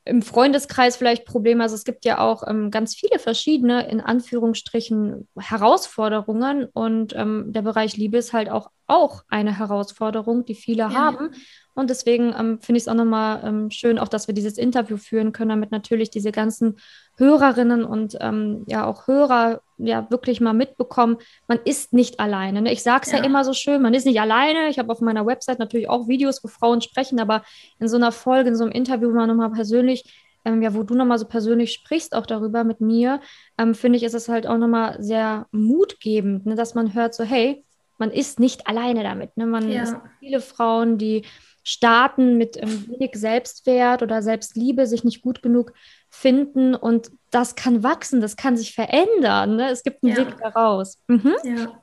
im 0.05 0.21
Freundeskreis 0.21 0.95
vielleicht 0.95 1.25
Probleme. 1.25 1.61
Also 1.61 1.75
es 1.75 1.83
gibt 1.83 2.05
ja 2.05 2.19
auch 2.19 2.47
ähm, 2.47 2.71
ganz 2.71 2.95
viele 2.95 3.19
verschiedene, 3.19 3.89
in 3.89 3.99
Anführungsstrichen, 3.99 5.27
Herausforderungen 5.37 6.65
und 6.73 7.13
ähm, 7.15 7.51
der 7.51 7.61
Bereich 7.61 7.97
Liebe 7.97 8.17
ist 8.17 8.33
halt 8.33 8.49
auch, 8.49 8.69
auch 8.87 9.23
eine 9.29 9.57
Herausforderung, 9.57 10.45
die 10.45 10.55
viele 10.55 10.83
ja. 10.83 10.93
haben. 10.93 11.31
Und 11.75 11.89
deswegen 11.89 12.33
ähm, 12.37 12.59
finde 12.61 12.77
ich 12.77 12.83
es 12.83 12.87
auch 12.87 12.93
nochmal 12.93 13.41
ähm, 13.43 13.71
schön, 13.71 13.97
auch 13.97 14.07
dass 14.07 14.27
wir 14.27 14.35
dieses 14.35 14.57
Interview 14.57 14.97
führen 14.97 15.31
können, 15.31 15.49
damit 15.49 15.71
natürlich 15.71 16.11
diese 16.11 16.31
ganzen 16.31 16.77
Hörerinnen 17.17 17.83
und 17.83 18.17
ähm, 18.21 18.63
ja 18.67 18.85
auch 18.85 19.07
Hörer 19.07 19.61
ja 19.77 20.09
wirklich 20.09 20.39
mal 20.39 20.53
mitbekommen, 20.53 21.17
man 21.47 21.59
ist 21.65 21.93
nicht 21.93 22.19
alleine. 22.19 22.61
Ne? 22.61 22.71
Ich 22.71 22.83
sage 22.83 23.03
es 23.05 23.11
ja. 23.11 23.19
ja. 23.19 23.23
immer 23.23 23.43
so 23.43 23.53
schön, 23.53 23.81
man 23.81 23.93
ist 23.93 24.05
nicht 24.05 24.21
alleine. 24.21 24.69
Ich 24.69 24.79
habe 24.79 24.91
auf 24.91 25.01
meiner 25.01 25.25
Website 25.25 25.59
natürlich 25.59 25.89
auch 25.89 26.07
Videos, 26.07 26.43
wo 26.43 26.47
Frauen 26.47 26.81
sprechen, 26.81 27.19
aber 27.19 27.43
in 27.79 27.87
so 27.87 27.97
einer 27.97 28.11
Folge, 28.11 28.49
in 28.49 28.55
so 28.55 28.63
einem 28.63 28.73
Interview 28.73 29.11
mal 29.11 29.27
nochmal 29.27 29.51
persönlich, 29.51 30.03
ähm, 30.45 30.61
ja, 30.61 30.73
wo 30.73 30.83
du 30.83 30.95
nochmal 30.95 31.17
so 31.17 31.25
persönlich 31.25 31.73
sprichst 31.73 32.15
auch 32.15 32.25
darüber 32.25 32.63
mit 32.63 32.81
mir, 32.81 33.19
ähm, 33.57 33.73
finde 33.75 33.97
ich, 33.97 34.03
ist 34.03 34.13
es 34.13 34.29
halt 34.29 34.45
auch 34.45 34.57
nochmal 34.57 35.01
sehr 35.01 35.47
mutgebend, 35.51 36.45
ne? 36.45 36.55
dass 36.55 36.75
man 36.75 36.93
hört 36.93 37.13
so, 37.13 37.23
hey, 37.23 37.63
man 38.03 38.11
ist 38.11 38.37
nicht 38.37 38.67
alleine 38.67 39.01
damit. 39.01 39.37
Ne? 39.37 39.45
Man 39.45 39.71
ja. 39.71 39.83
ist 39.83 39.95
viele 40.19 40.41
Frauen, 40.41 40.97
die 40.97 41.23
starten 41.63 42.37
mit 42.37 42.57
ähm, 42.61 42.85
wenig 42.89 43.11
Selbstwert 43.15 44.01
oder 44.01 44.21
Selbstliebe, 44.21 44.85
sich 44.87 45.05
nicht 45.05 45.21
gut 45.21 45.41
genug 45.41 45.71
finden 46.09 46.75
und 46.75 47.11
das 47.31 47.55
kann 47.55 47.81
wachsen, 47.81 48.19
das 48.19 48.35
kann 48.35 48.57
sich 48.57 48.75
verändern. 48.75 49.55
Ne? 49.55 49.69
Es 49.69 49.83
gibt 49.83 50.03
einen 50.03 50.17
ja. 50.17 50.17
Weg 50.17 50.35
daraus. 50.37 50.99
Mhm. 51.07 51.33
Ja. 51.45 51.79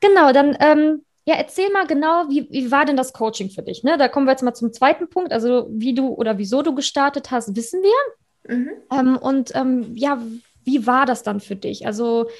Genau, 0.00 0.32
dann 0.32 0.56
ähm, 0.58 1.04
ja, 1.26 1.34
erzähl 1.34 1.70
mal 1.70 1.86
genau, 1.86 2.30
wie, 2.30 2.48
wie 2.50 2.70
war 2.70 2.86
denn 2.86 2.96
das 2.96 3.12
Coaching 3.12 3.50
für 3.50 3.62
dich? 3.62 3.84
Ne? 3.84 3.98
Da 3.98 4.08
kommen 4.08 4.26
wir 4.26 4.32
jetzt 4.32 4.42
mal 4.42 4.54
zum 4.54 4.72
zweiten 4.72 5.10
Punkt. 5.10 5.34
Also 5.34 5.68
wie 5.70 5.94
du 5.94 6.08
oder 6.08 6.38
wieso 6.38 6.62
du 6.62 6.74
gestartet 6.74 7.30
hast, 7.30 7.54
wissen 7.54 7.82
wir. 7.82 8.56
Mhm. 8.56 8.70
Ähm, 8.90 9.18
und 9.18 9.54
ähm, 9.54 9.94
ja, 9.94 10.22
wie 10.64 10.86
war 10.86 11.04
das 11.04 11.22
dann 11.22 11.40
für 11.40 11.56
dich? 11.56 11.86
Also 11.86 12.30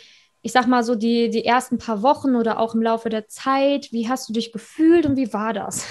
ich 0.45 0.51
sag 0.51 0.67
mal 0.67 0.83
so 0.83 0.97
die, 0.97 1.31
die 1.31 1.45
ersten 1.45 1.79
paar 1.79 2.03
Wochen 2.03 2.35
oder 2.35 2.59
auch 2.59 2.75
im 2.75 2.83
Laufe 2.83 3.09
der 3.09 3.29
Zeit? 3.29 3.93
Wie 3.93 4.09
hast 4.09 4.29
du 4.29 4.33
dich 4.33 4.53
gefühlt 4.53 5.07
und 5.07 5.17
wie 5.17 5.33
war 5.33 5.53
das? 5.53 5.87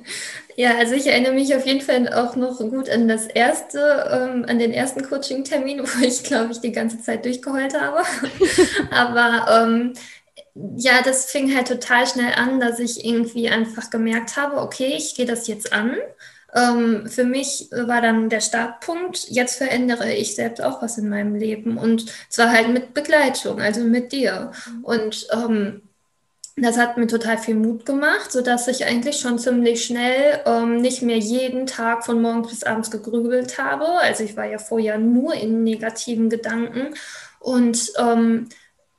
ja, 0.56 0.76
also 0.78 0.94
ich 0.94 1.06
erinnere 1.06 1.34
mich 1.34 1.54
auf 1.54 1.66
jeden 1.66 1.82
Fall 1.82 2.08
auch 2.14 2.34
noch 2.34 2.58
gut 2.58 2.88
an 2.88 3.08
das 3.08 3.26
erste, 3.26 3.78
ähm, 4.10 4.46
an 4.48 4.58
den 4.58 4.72
ersten 4.72 5.02
Coaching-Termin, 5.04 5.80
wo 5.82 6.04
ich, 6.04 6.22
glaube 6.22 6.52
ich, 6.52 6.60
die 6.60 6.72
ganze 6.72 7.02
Zeit 7.02 7.26
durchgeheult 7.26 7.78
habe. 7.78 8.02
Aber 8.90 9.64
ähm, 9.66 9.92
ja, 10.76 11.02
das 11.02 11.26
fing 11.26 11.54
halt 11.54 11.68
total 11.68 12.06
schnell 12.06 12.32
an, 12.34 12.60
dass 12.60 12.78
ich 12.78 13.04
irgendwie 13.04 13.50
einfach 13.50 13.90
gemerkt 13.90 14.38
habe, 14.38 14.56
okay, 14.62 14.94
ich 14.96 15.14
gehe 15.14 15.26
das 15.26 15.46
jetzt 15.46 15.74
an. 15.74 15.94
Ähm, 16.54 17.06
für 17.08 17.24
mich 17.24 17.68
war 17.70 18.00
dann 18.00 18.30
der 18.30 18.40
Startpunkt, 18.40 19.28
jetzt 19.28 19.56
verändere 19.56 20.12
ich 20.14 20.34
selbst 20.34 20.62
auch 20.62 20.80
was 20.82 20.96
in 20.96 21.08
meinem 21.08 21.34
Leben 21.34 21.76
und 21.76 22.06
zwar 22.30 22.50
halt 22.50 22.70
mit 22.70 22.94
Begleitung, 22.94 23.60
also 23.60 23.82
mit 23.82 24.12
dir. 24.12 24.52
Mhm. 24.66 24.84
Und 24.84 25.26
ähm, 25.32 25.82
das 26.56 26.78
hat 26.78 26.96
mir 26.96 27.06
total 27.06 27.38
viel 27.38 27.54
Mut 27.54 27.86
gemacht, 27.86 28.32
sodass 28.32 28.66
ich 28.68 28.84
eigentlich 28.84 29.20
schon 29.20 29.38
ziemlich 29.38 29.84
schnell 29.84 30.40
ähm, 30.46 30.80
nicht 30.80 31.02
mehr 31.02 31.18
jeden 31.18 31.66
Tag 31.66 32.04
von 32.04 32.20
morgens 32.20 32.48
bis 32.48 32.64
abends 32.64 32.90
gegrübelt 32.90 33.58
habe. 33.58 33.86
Also 34.00 34.24
ich 34.24 34.36
war 34.36 34.46
ja 34.46 34.58
vorher 34.58 34.98
nur 34.98 35.34
in 35.34 35.62
negativen 35.64 36.30
Gedanken 36.30 36.94
und 37.40 37.92
ähm, 37.98 38.48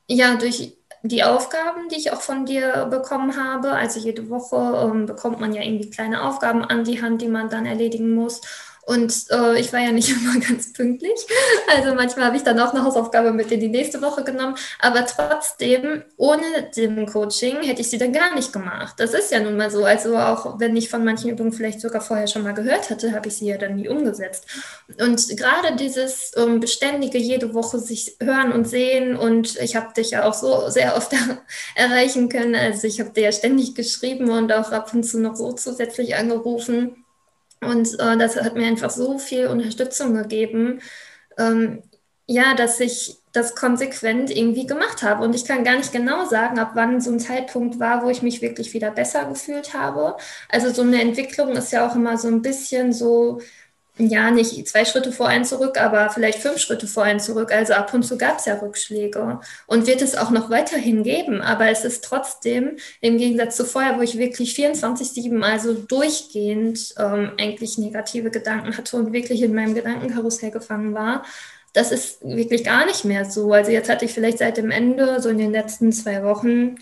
ja, 0.08 0.36
durch 0.36 0.79
die 1.04 1.24
Aufgaben, 1.24 1.90
die 1.90 1.98
ich 1.98 2.12
auch 2.12 2.22
von 2.22 2.46
dir 2.46 2.88
bekommen 2.90 3.38
habe. 3.38 3.72
Also 3.72 4.00
jede 4.00 4.30
Woche 4.30 4.58
ähm, 4.86 5.06
bekommt 5.06 5.40
man 5.40 5.54
ja 5.54 5.62
irgendwie 5.62 5.90
kleine 5.90 6.24
Aufgaben 6.24 6.64
an 6.64 6.84
die 6.84 7.02
Hand, 7.02 7.22
die 7.22 7.28
man 7.28 7.50
dann 7.50 7.66
erledigen 7.66 8.14
muss. 8.14 8.42
Und 8.90 9.14
äh, 9.30 9.60
ich 9.60 9.72
war 9.72 9.82
ja 9.82 9.92
nicht 9.92 10.10
immer 10.18 10.40
ganz 10.40 10.74
pünktlich. 10.74 11.20
Also 11.76 11.94
manchmal 11.94 12.26
habe 12.26 12.38
ich 12.38 12.44
dann 12.44 12.60
auch 12.60 12.74
eine 12.74 12.84
Hausaufgabe 12.84 13.32
mit 13.32 13.52
in 13.52 13.60
die 13.60 13.68
nächste 13.68 14.02
Woche 14.02 14.24
genommen. 14.24 14.56
Aber 14.80 15.06
trotzdem, 15.06 16.02
ohne 16.18 16.72
dem 16.76 17.06
Coaching 17.06 17.58
hätte 17.62 17.82
ich 17.82 17.90
sie 17.92 18.00
dann 18.00 18.14
gar 18.14 18.34
nicht 18.34 18.52
gemacht. 18.52 18.96
Das 18.98 19.14
ist 19.14 19.32
ja 19.32 19.42
nun 19.42 19.58
mal 19.58 19.70
so. 19.70 19.86
Also 19.86 20.18
auch 20.18 20.60
wenn 20.60 20.76
ich 20.76 20.90
von 20.90 21.06
manchen 21.06 21.30
Übungen 21.30 21.54
vielleicht 21.54 21.82
sogar 21.82 22.02
vorher 22.02 22.26
schon 22.26 22.42
mal 22.42 22.56
gehört 22.56 22.90
hatte, 22.90 23.14
habe 23.14 23.28
ich 23.28 23.36
sie 23.36 23.46
ja 23.46 23.60
dann 23.60 23.76
nie 23.76 23.88
umgesetzt. 23.88 24.48
Und 25.00 25.38
gerade 25.38 25.76
dieses 25.76 26.32
ähm, 26.36 26.60
beständige 26.60 27.20
jede 27.20 27.54
Woche 27.54 27.78
sich 27.78 28.18
hören 28.20 28.52
und 28.52 28.68
sehen 28.68 29.16
und 29.16 29.56
ich 29.58 29.76
habe 29.76 29.94
dich 29.94 30.12
ja 30.12 30.24
auch 30.24 30.34
so 30.34 30.68
sehr 30.70 30.98
oft 30.98 31.14
erreichen 31.76 32.28
können. 32.28 32.56
Also 32.56 32.88
ich 32.88 33.00
habe 33.00 33.12
dir 33.12 33.26
ja 33.26 33.32
ständig 33.32 33.76
geschrieben 33.76 34.32
und 34.32 34.52
auch 34.52 34.72
ab 34.72 34.92
und 34.96 35.04
zu 35.04 35.20
noch 35.20 35.36
so 35.36 35.52
zusätzlich 35.52 36.16
angerufen 36.16 36.99
und 37.62 38.00
äh, 38.00 38.18
das 38.18 38.36
hat 38.38 38.56
mir 38.56 38.68
einfach 38.68 38.90
so 38.90 39.20
viel 39.20 39.48
Unterstützung 39.48 40.14
gegeben, 40.16 40.82
ähm, 41.38 41.84
ja, 42.28 42.54
dass 42.56 42.80
ich 42.80 43.18
das 43.32 43.56
konsequent 43.56 44.30
irgendwie 44.36 44.66
gemacht 44.68 45.04
habe. 45.04 45.24
Und 45.24 45.36
ich 45.36 45.46
kann 45.46 45.64
gar 45.64 45.78
nicht 45.78 45.92
genau 45.92 46.26
sagen, 46.26 46.60
ab 46.60 46.72
wann 46.76 47.02
so 47.02 47.12
ein 47.12 47.20
Zeitpunkt 47.20 47.80
war, 47.80 48.04
wo 48.04 48.10
ich 48.10 48.22
mich 48.22 48.42
wirklich 48.42 48.74
wieder 48.74 48.92
besser 48.92 49.26
gefühlt 49.26 49.74
habe. 49.74 50.16
Also 50.50 50.72
so 50.72 50.82
eine 50.84 51.02
Entwicklung 51.02 51.50
ist 51.52 51.72
ja 51.72 51.88
auch 51.88 51.96
immer 51.96 52.18
so 52.18 52.28
ein 52.28 52.42
bisschen 52.42 52.94
so, 52.94 53.40
ja, 54.00 54.32
nicht 54.32 54.66
zwei 54.68 54.86
Schritte 54.86 55.12
vor 55.12 55.28
einen 55.28 55.44
zurück, 55.44 55.80
aber 55.80 56.10
vielleicht 56.10 56.40
fünf 56.40 56.58
Schritte 56.60 56.88
vor 56.88 57.04
einen 57.04 57.20
zurück. 57.20 57.52
Also 57.52 57.74
ab 57.74 57.94
und 57.94 58.04
zu 58.04 58.18
gab 58.18 58.40
es 58.40 58.46
ja 58.46 58.56
Rückschläge 58.56 59.40
und 59.68 59.88
wird 59.88 60.02
es 60.02 60.16
auch 60.16 60.32
noch 60.32 60.50
weiterhin 60.50 61.04
geben. 61.04 61.42
Aber 61.42 61.70
es 61.70 61.84
ist 61.84 62.04
trotzdem 62.04 62.78
im 63.02 63.18
Gegensatz 63.18 63.58
zu 63.58 63.66
vorher, 63.66 63.98
wo 63.98 64.02
ich 64.02 64.18
wirklich 64.18 64.56
24-7, 64.56 65.42
also 65.42 65.74
durchgehend 65.74 66.96
ähm, 66.98 67.32
eigentlich 67.38 67.78
negative 67.78 68.32
Gedanken 68.32 68.78
hatte 68.78 68.96
und 68.96 69.12
wirklich 69.12 69.42
in 69.42 69.54
meinem 69.54 69.76
Gedankenkarussell 69.76 70.52
gefangen 70.52 70.94
war. 70.94 71.26
Das 71.74 71.92
ist 71.92 72.22
wirklich 72.24 72.64
gar 72.64 72.86
nicht 72.86 73.04
mehr 73.04 73.26
so. 73.26 73.52
Also 73.52 73.72
jetzt 73.72 73.90
hatte 73.90 74.06
ich 74.06 74.14
vielleicht 74.14 74.38
seit 74.38 74.58
dem 74.58 74.72
Ende, 74.72 75.22
so 75.22 75.30
in 75.30 75.38
den 75.38 75.52
letzten 75.52 75.92
zwei 75.92 76.24
Wochen, 76.24 76.76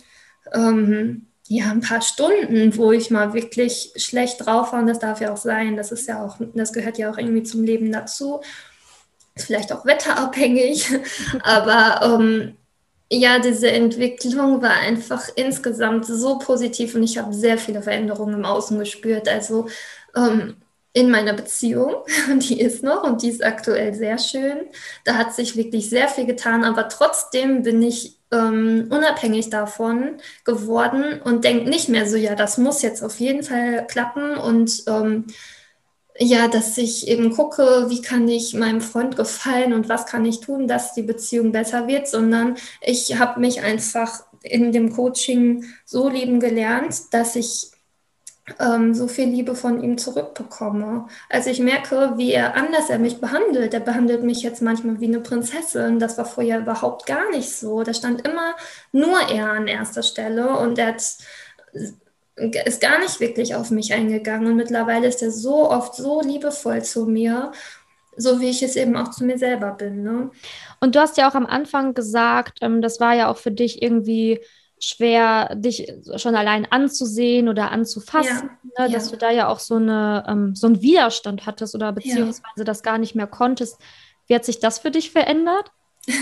ähm, 0.54 1.28
ja, 1.50 1.72
ein 1.72 1.82
paar 1.82 2.02
Stunden, 2.02 2.76
wo 2.78 2.92
ich 2.92 3.10
mal 3.10 3.34
wirklich 3.34 3.94
schlecht 3.96 4.46
drauf 4.46 4.74
war. 4.74 4.82
Und 4.82 4.88
das 4.88 5.00
darf 5.00 5.22
ja 5.22 5.32
auch 5.32 5.38
sein. 5.38 5.78
Das 5.78 5.92
ist 5.92 6.08
ja 6.08 6.24
auch, 6.24 6.38
das 6.54 6.74
gehört 6.74 6.98
ja 6.98 7.10
auch 7.10 7.18
irgendwie 7.18 7.44
zum 7.44 7.64
Leben 7.64 7.92
dazu. 7.92 8.42
Ist 9.36 9.46
vielleicht 9.46 9.72
auch 9.72 9.86
wetterabhängig. 9.86 10.90
Aber 11.44 12.20
ähm, 12.20 12.58
ja, 13.10 13.40
diese 13.40 13.72
Entwicklung 13.72 14.62
war 14.62 14.72
einfach 14.72 15.30
insgesamt 15.36 16.06
so 16.06 16.38
positiv 16.40 16.96
und 16.96 17.04
ich 17.04 17.18
habe 17.18 17.34
sehr 17.34 17.58
viele 17.58 17.82
Veränderungen 17.82 18.36
im 18.36 18.46
Außen 18.46 18.78
gespürt. 18.78 19.30
Also 19.30 19.68
ähm, 20.16 20.58
in 20.98 21.12
meiner 21.12 21.34
Beziehung, 21.34 21.94
die 22.40 22.60
ist 22.60 22.82
noch 22.82 23.04
und 23.04 23.22
die 23.22 23.30
ist 23.30 23.44
aktuell 23.44 23.94
sehr 23.94 24.18
schön. 24.18 24.58
Da 25.06 25.14
hat 25.14 25.36
sich 25.36 25.56
wirklich 25.56 25.90
sehr 25.90 26.08
viel 26.08 26.26
getan, 26.26 26.64
aber 26.64 26.90
trotzdem 26.90 27.62
bin 27.62 27.84
ich 27.84 28.18
ähm, 28.32 28.88
unabhängig 28.90 29.52
davon 29.52 30.18
geworden 30.44 31.22
und 31.24 31.44
denke 31.44 31.70
nicht 31.70 31.88
mehr 31.88 32.08
so, 32.10 32.18
ja, 32.18 32.34
das 32.34 32.58
muss 32.58 32.82
jetzt 32.82 33.04
auf 33.04 33.20
jeden 33.20 33.44
Fall 33.44 33.86
klappen 33.88 34.38
und 34.38 34.84
ähm, 34.88 35.26
ja, 36.20 36.48
dass 36.48 36.80
ich 36.80 37.08
eben 37.08 37.32
gucke, 37.32 37.86
wie 37.90 38.02
kann 38.02 38.28
ich 38.28 38.56
meinem 38.56 38.82
Freund 38.82 39.16
gefallen 39.16 39.74
und 39.74 39.88
was 39.88 40.08
kann 40.08 40.26
ich 40.26 40.40
tun, 40.40 40.68
dass 40.68 40.96
die 40.96 41.04
Beziehung 41.04 41.52
besser 41.52 41.88
wird, 41.88 42.08
sondern 42.08 42.58
ich 42.82 43.20
habe 43.20 43.40
mich 43.40 43.62
einfach 43.62 44.24
in 44.42 44.72
dem 44.72 44.92
Coaching 44.94 45.66
so 45.86 46.10
lieben 46.10 46.40
gelernt, 46.40 47.14
dass 47.14 47.36
ich 47.36 47.70
ähm, 48.60 48.94
so 48.94 49.08
viel 49.08 49.28
Liebe 49.28 49.56
von 49.56 49.84
ihm 49.84 49.98
zurückbekomme. 49.98 51.08
Also 51.30 51.50
ich 51.50 51.60
merke, 51.60 52.14
wie 52.16 52.32
er 52.32 52.56
anders 52.56 52.90
er 52.90 53.00
mich 53.00 53.20
behandelt. 53.20 53.74
Er 53.74 53.82
behandelt 53.82 54.24
mich 54.24 54.42
jetzt 54.42 54.62
manchmal 54.62 55.00
wie 55.00 55.08
eine 55.08 55.20
Prinzessin. 55.20 56.00
Das 56.00 56.18
war 56.18 56.26
vorher 56.26 56.60
überhaupt 56.60 57.06
gar 57.06 57.30
nicht 57.32 57.52
so. 57.52 57.84
Da 57.84 57.94
stand 57.94 58.28
immer 58.28 58.56
nur 58.92 59.20
er 59.30 59.52
an 59.52 59.68
erster 59.68 60.04
Stelle 60.04 60.58
und 60.58 60.80
er 60.80 60.88
hat, 60.88 61.18
ist 62.36 62.82
gar 62.82 63.00
nicht 63.00 63.20
wirklich 63.20 63.56
auf 63.56 63.70
mich 63.72 63.94
eingegangen. 63.94 64.48
Und 64.48 64.56
mittlerweile 64.56 65.08
ist 65.08 65.22
er 65.22 65.32
so 65.32 65.70
oft 65.70 65.96
so 65.96 66.22
liebevoll 66.22 66.84
zu 66.84 67.06
mir, 67.06 67.52
so 68.16 68.40
wie 68.40 68.50
ich 68.50 68.64
es 68.64 68.78
eben 68.78 68.96
auch 68.96 69.12
zu 69.12 69.26
mir 69.26 69.38
selber 69.38 69.72
bin. 69.72 70.04
Ne? 70.04 70.32
Und 70.80 70.96
du 70.96 71.00
hast 71.00 71.18
ja 71.18 71.30
auch 71.30 71.36
am 71.36 71.46
Anfang 71.46 71.94
gesagt, 71.94 72.60
ähm, 72.62 72.82
das 72.82 73.00
war 73.00 73.14
ja 73.14 73.30
auch 73.30 73.38
für 73.38 73.52
dich 73.52 73.82
irgendwie 73.82 74.40
schwer, 74.80 75.56
dich 75.56 75.92
schon 76.18 76.36
allein 76.36 76.66
anzusehen 76.70 77.50
oder 77.50 77.72
anzufassen, 77.72 78.50
ja, 78.78 78.86
ne? 78.86 78.94
dass 78.94 79.06
ja. 79.06 79.12
du 79.12 79.18
da 79.18 79.32
ja 79.32 79.48
auch 79.48 79.60
so, 79.60 79.76
eine, 79.76 80.24
ähm, 80.28 80.56
so 80.56 80.68
einen 80.68 80.82
Widerstand 80.82 81.46
hattest 81.46 81.76
oder 81.76 81.92
beziehungsweise 81.92 82.60
ja. 82.60 82.64
das 82.64 82.84
gar 82.84 82.98
nicht 82.98 83.16
mehr 83.16 83.28
konntest. 83.28 83.78
Wie 84.28 84.36
hat 84.36 84.46
sich 84.46 84.60
das 84.60 84.80
für 84.80 84.92
dich 84.92 85.12
verändert? 85.12 85.72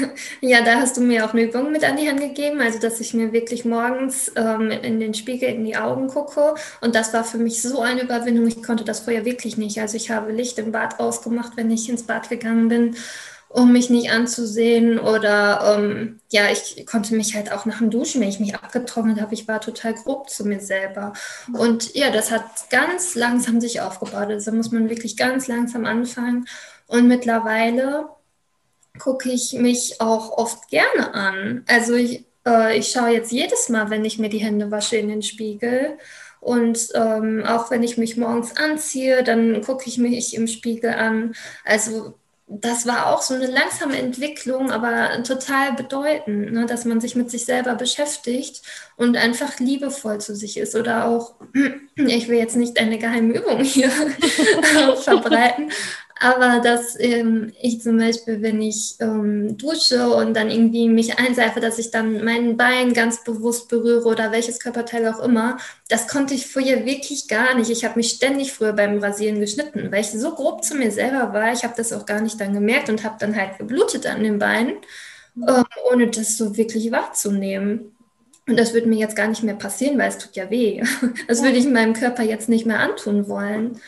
Ja, 0.41 0.61
da 0.61 0.75
hast 0.75 0.97
du 0.97 1.01
mir 1.01 1.25
auch 1.25 1.33
eine 1.33 1.43
Übung 1.43 1.71
mit 1.71 1.83
an 1.83 1.97
die 1.97 2.09
Hand 2.09 2.19
gegeben, 2.19 2.59
also 2.59 2.79
dass 2.79 2.99
ich 2.99 3.13
mir 3.13 3.33
wirklich 3.33 3.65
morgens 3.65 4.31
ähm, 4.35 4.71
in 4.71 4.99
den 4.99 5.13
Spiegel 5.13 5.49
in 5.49 5.63
die 5.63 5.77
Augen 5.77 6.07
gucke. 6.07 6.55
Und 6.81 6.95
das 6.95 7.13
war 7.13 7.23
für 7.23 7.37
mich 7.37 7.61
so 7.61 7.81
eine 7.81 8.01
Überwindung. 8.01 8.47
Ich 8.47 8.63
konnte 8.63 8.83
das 8.83 9.01
vorher 9.01 9.25
wirklich 9.25 9.57
nicht. 9.57 9.79
Also 9.79 9.95
ich 9.97 10.11
habe 10.11 10.31
Licht 10.31 10.57
im 10.57 10.71
Bad 10.71 10.99
ausgemacht, 10.99 11.53
wenn 11.55 11.69
ich 11.71 11.89
ins 11.89 12.03
Bad 12.03 12.29
gegangen 12.29 12.67
bin 12.67 12.95
um 13.55 13.71
mich 13.71 13.89
nicht 13.89 14.11
anzusehen. 14.11 14.99
Oder 14.99 15.77
ähm, 15.77 16.19
ja, 16.29 16.51
ich 16.51 16.85
konnte 16.85 17.15
mich 17.15 17.35
halt 17.35 17.53
auch 17.53 17.65
nach 17.65 17.77
dem 17.77 17.89
Duschen, 17.89 18.19
wenn 18.19 18.27
ich 18.27 18.41
mich 18.41 18.53
abgetrocknet 18.53 19.21
habe, 19.21 19.33
ich 19.33 19.47
war 19.47 19.61
total 19.61 19.93
grob 19.93 20.29
zu 20.29 20.45
mir 20.45 20.59
selber. 20.59 21.13
Und 21.53 21.95
ja, 21.95 22.11
das 22.11 22.31
hat 22.31 22.69
ganz 22.69 23.15
langsam 23.15 23.61
sich 23.61 23.79
aufgebaut. 23.79 24.27
Also 24.29 24.51
muss 24.51 24.71
man 24.71 24.89
wirklich 24.89 25.15
ganz 25.15 25.47
langsam 25.47 25.85
anfangen. 25.85 26.47
Und 26.87 27.07
mittlerweile 27.07 28.09
gucke 28.99 29.29
ich 29.29 29.53
mich 29.53 30.01
auch 30.01 30.37
oft 30.37 30.69
gerne 30.69 31.13
an. 31.13 31.63
Also 31.67 31.93
ich, 31.93 32.25
äh, 32.45 32.77
ich 32.77 32.89
schaue 32.89 33.11
jetzt 33.11 33.31
jedes 33.31 33.69
Mal, 33.69 33.89
wenn 33.89 34.03
ich 34.03 34.19
mir 34.19 34.29
die 34.29 34.39
Hände 34.39 34.69
wasche, 34.69 34.97
in 34.97 35.07
den 35.07 35.23
Spiegel. 35.23 35.97
Und 36.41 36.89
ähm, 36.93 37.43
auch 37.45 37.71
wenn 37.71 37.83
ich 37.83 37.97
mich 37.97 38.17
morgens 38.17 38.57
anziehe, 38.57 39.23
dann 39.23 39.61
gucke 39.61 39.85
ich 39.87 39.97
mich 39.97 40.35
im 40.35 40.47
Spiegel 40.47 40.93
an. 40.93 41.35
Also 41.63 42.15
das 42.47 42.85
war 42.85 43.07
auch 43.07 43.23
so 43.23 43.33
eine 43.33 43.47
langsame 43.47 43.97
Entwicklung, 43.97 44.71
aber 44.71 45.23
total 45.23 45.73
bedeutend, 45.73 46.51
ne, 46.51 46.65
dass 46.67 46.85
man 46.85 47.01
sich 47.01 47.15
mit 47.15 47.31
sich 47.31 47.45
selber 47.45 47.73
beschäftigt 47.73 48.61
und 48.97 49.17
einfach 49.17 49.59
liebevoll 49.59 50.19
zu 50.21 50.35
sich 50.35 50.57
ist 50.57 50.75
oder 50.75 51.07
auch, 51.07 51.35
ich 51.95 52.27
will 52.27 52.37
jetzt 52.37 52.55
nicht 52.55 52.79
eine 52.79 52.99
geheime 52.99 53.33
Übung 53.33 53.63
hier 53.63 53.89
verbreiten, 55.01 55.71
aber 56.17 56.61
dass 56.61 56.97
ähm, 56.97 57.51
ich 57.61 57.81
zum 57.81 57.97
Beispiel, 57.97 58.41
wenn 58.41 58.61
ich 58.61 58.95
ähm, 59.01 59.57
dusche 59.57 60.09
und 60.09 60.33
dann 60.33 60.49
irgendwie 60.49 60.87
mich 60.87 61.19
einseife, 61.19 61.59
dass 61.59 61.77
ich 61.77 61.91
dann 61.91 62.23
mein 62.23 62.55
Bein 62.55 62.93
ganz 62.93 63.23
bewusst 63.23 63.67
berühre 63.67 64.07
oder 64.07 64.31
welches 64.31 64.59
Körperteil 64.59 65.07
auch 65.07 65.19
immer, 65.19 65.57
das 65.89 66.07
konnte 66.07 66.33
ich 66.33 66.47
früher 66.47 66.85
wirklich 66.85 67.27
gar 67.27 67.55
nicht. 67.55 67.69
Ich 67.69 67.83
habe 67.83 67.97
mich 67.97 68.11
ständig 68.11 68.53
früher 68.53 68.71
beim 68.71 68.99
Rasieren 68.99 69.41
geschnitten, 69.41 69.91
weil 69.91 70.01
ich 70.01 70.11
so 70.11 70.31
grob 70.31 70.63
zu 70.63 70.75
mir 70.75 70.91
selber 70.91 71.33
war. 71.33 71.51
Ich 71.51 71.65
habe 71.65 71.73
das 71.75 71.91
auch 71.91 72.05
gar 72.05 72.21
nicht 72.21 72.39
dann 72.39 72.53
gemerkt 72.53 72.89
und 72.89 73.03
habe 73.03 73.17
dann 73.19 73.35
halt 73.35 73.57
geblutet 73.57 74.07
an 74.07 74.23
den 74.23 74.39
Beinen, 74.39 74.75
ähm, 75.35 75.65
ohne 75.91 76.07
das 76.07 76.37
so 76.37 76.55
wirklich 76.55 76.91
wahrzunehmen. 76.91 77.91
Und 78.47 78.57
das 78.57 78.73
würde 78.73 78.87
mir 78.87 78.99
jetzt 78.99 79.15
gar 79.15 79.27
nicht 79.27 79.43
mehr 79.43 79.55
passieren, 79.55 79.97
weil 79.97 80.09
es 80.09 80.17
tut 80.17 80.35
ja 80.35 80.49
weh. 80.49 80.81
Das 81.27 81.43
würde 81.43 81.57
ich 81.57 81.67
meinem 81.67 81.93
Körper 81.93 82.23
jetzt 82.23 82.47
nicht 82.47 82.65
mehr 82.65 82.79
antun 82.79 83.27
wollen. 83.27 83.81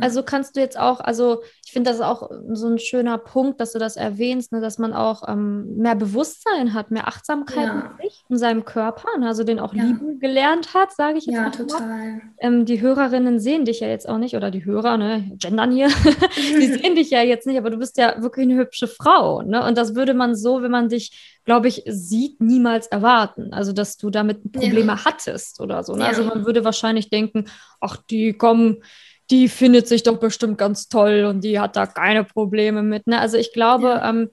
Also 0.00 0.22
kannst 0.22 0.56
du 0.56 0.60
jetzt 0.60 0.78
auch, 0.78 1.00
also 1.00 1.42
ich 1.64 1.72
finde 1.72 1.90
das 1.90 2.00
auch 2.00 2.30
so 2.52 2.66
ein 2.66 2.78
schöner 2.78 3.18
Punkt, 3.18 3.60
dass 3.60 3.72
du 3.72 3.78
das 3.78 3.96
erwähnst, 3.96 4.52
ne, 4.52 4.60
dass 4.60 4.78
man 4.78 4.92
auch 4.92 5.28
ähm, 5.28 5.76
mehr 5.76 5.94
Bewusstsein 5.94 6.72
hat, 6.72 6.90
mehr 6.90 7.08
Achtsamkeit 7.08 7.66
ja. 7.66 7.74
mit 7.74 8.02
sich 8.02 8.24
und 8.28 8.38
seinem 8.38 8.64
Körper, 8.64 9.08
ne, 9.18 9.26
also 9.26 9.44
den 9.44 9.60
auch 9.60 9.74
ja. 9.74 9.84
lieben 9.84 10.18
gelernt 10.18 10.74
hat, 10.74 10.92
sage 10.92 11.18
ich 11.18 11.26
jetzt 11.26 11.34
ja, 11.34 11.42
mal. 11.42 11.50
Total. 11.50 12.20
Ähm, 12.38 12.64
die 12.64 12.80
Hörerinnen 12.80 13.38
sehen 13.38 13.64
dich 13.64 13.80
ja 13.80 13.88
jetzt 13.88 14.08
auch 14.08 14.18
nicht, 14.18 14.34
oder 14.34 14.50
die 14.50 14.64
Hörer, 14.64 14.96
ne, 14.96 15.30
gendern 15.38 15.72
hier, 15.72 15.88
die 16.36 16.66
sehen 16.66 16.94
dich 16.94 17.10
ja 17.10 17.22
jetzt 17.22 17.46
nicht, 17.46 17.58
aber 17.58 17.70
du 17.70 17.76
bist 17.76 17.98
ja 17.98 18.22
wirklich 18.22 18.46
eine 18.46 18.56
hübsche 18.56 18.88
Frau, 18.88 19.42
ne, 19.42 19.66
und 19.66 19.76
das 19.76 19.94
würde 19.94 20.14
man 20.14 20.34
so, 20.34 20.62
wenn 20.62 20.70
man 20.70 20.88
dich, 20.88 21.38
glaube 21.44 21.68
ich, 21.68 21.82
sieht, 21.86 22.40
niemals 22.40 22.86
erwarten, 22.86 23.52
also 23.52 23.72
dass 23.72 23.96
du 23.96 24.10
damit 24.10 24.52
Probleme 24.52 25.04
hattest 25.04 25.60
oder 25.60 25.82
so, 25.82 25.94
ne? 25.94 26.06
also 26.06 26.24
man 26.24 26.46
würde 26.46 26.64
wahrscheinlich 26.64 27.10
denken, 27.10 27.44
ach, 27.80 27.96
die 28.10 28.32
kommen 28.32 28.82
die 29.30 29.48
findet 29.48 29.88
sich 29.88 30.02
doch 30.02 30.18
bestimmt 30.18 30.58
ganz 30.58 30.88
toll 30.88 31.24
und 31.24 31.42
die 31.44 31.60
hat 31.60 31.76
da 31.76 31.86
keine 31.86 32.24
Probleme 32.24 32.82
mit. 32.82 33.06
Ne? 33.06 33.18
Also 33.18 33.36
ich 33.36 33.52
glaube, 33.52 33.88
ja. 33.88 34.08
ähm, 34.08 34.30